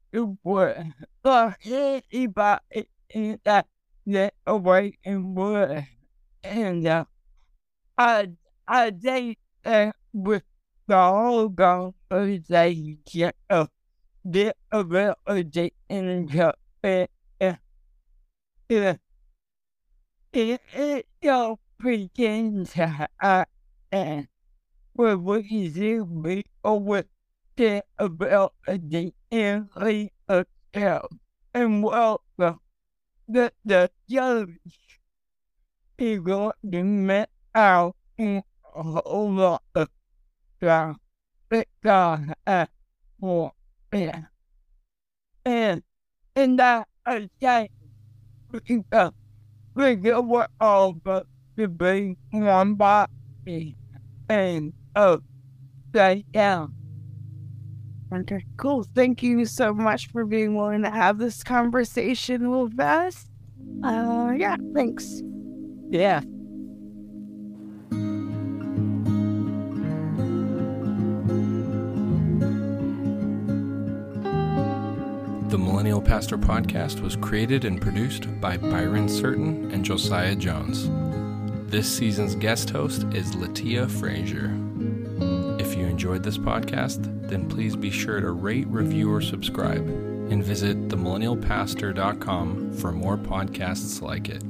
would. 0.44 0.94
The 1.24 1.56
anybody 1.66 2.88
in 3.10 3.40
that 3.44 3.68
get 4.08 4.34
away 4.46 4.98
and 5.06 5.36
would. 5.36 5.88
And 6.44 6.88
uh, 6.88 7.06
I 7.98 8.30
I 8.68 8.92
think 8.92 9.38
that 9.64 9.96
with 10.12 10.44
the 10.88 10.96
whole 10.96 11.50
conversation 11.50 13.32
of 13.50 13.70
the 14.26 14.54
ability 14.72 15.74
and 15.90 16.30
the 16.30 16.54
it 16.84 17.10
it 17.40 17.58
it 18.70 19.00
it 20.34 20.62
it 20.74 21.06
and 23.92 24.28
with 24.28 24.28
what 24.30 24.33
you 24.96 25.70
do 25.70 26.06
me? 26.06 26.44
Or 26.64 26.80
with 26.80 27.08
the 27.56 27.84
ability 27.98 29.14
and 29.32 29.70
the 29.76 30.10
account? 30.28 31.12
And 31.54 31.84
well 31.84 32.22
the 33.28 33.52
the 33.66 33.89
judge 34.10 34.60
is 35.98 36.20
going 36.20 36.52
to 36.72 36.84
met 36.84 37.30
out 37.56 37.96
in 38.18 38.44
a 38.76 38.84
whole 38.84 39.32
lot 39.32 39.64
of 39.76 39.89
stuff? 40.58 40.98
That 41.50 41.68
God 41.84 42.34
for 43.20 43.54
it. 43.91 44.16
And 45.46 45.84
and 46.36 46.60
that 46.60 46.88
because 48.52 49.12
we 49.76 49.96
get 49.96 50.24
what 50.24 50.52
all 50.60 50.94
but 50.94 51.26
to 51.58 51.68
be 51.68 52.18
one 52.32 52.76
body. 52.76 53.76
And 54.30 54.74
oh 54.96 55.20
say 55.94 56.26
yeah. 56.34 56.68
Okay, 58.14 58.46
cool. 58.58 58.86
Thank 58.94 59.24
you 59.24 59.44
so 59.46 59.74
much 59.74 60.08
for 60.12 60.24
being 60.24 60.56
willing 60.56 60.84
to 60.84 60.89
have 60.91 61.18
this 61.18 61.44
conversation 61.44 62.52
with 62.52 62.80
us. 62.80 63.28
Uh, 63.84 64.34
yeah, 64.38 64.56
thanks. 64.76 65.24
Yeah. 65.89 66.22
The 75.50 75.58
Millennial 75.58 76.02
Pastor 76.02 76.38
Podcast 76.38 77.02
was 77.02 77.16
created 77.16 77.66
and 77.66 77.82
produced 77.82 78.28
by 78.39 78.58
Byron 78.58 79.10
Certain 79.10 79.72
and 79.72 79.84
Josiah 79.84 80.36
Jones. 80.36 80.89
This 81.72 81.91
season's 81.91 82.36
guest 82.36 82.70
host 82.70 83.06
is 83.12 83.34
Letiah 83.34 83.88
Fraser. 83.88 84.56
Enjoyed 85.94 86.24
this 86.24 86.39
podcast, 86.39 87.30
then 87.30 87.48
please 87.48 87.76
be 87.76 87.91
sure 87.91 88.20
to 88.20 88.32
rate, 88.32 88.66
review, 88.66 89.14
or 89.14 89.22
subscribe, 89.22 89.88
and 90.32 90.44
visit 90.44 90.88
themillennialpastor.com 90.88 92.74
for 92.74 92.91
more 92.91 93.16
podcasts 93.16 94.02
like 94.02 94.28
it. 94.28 94.41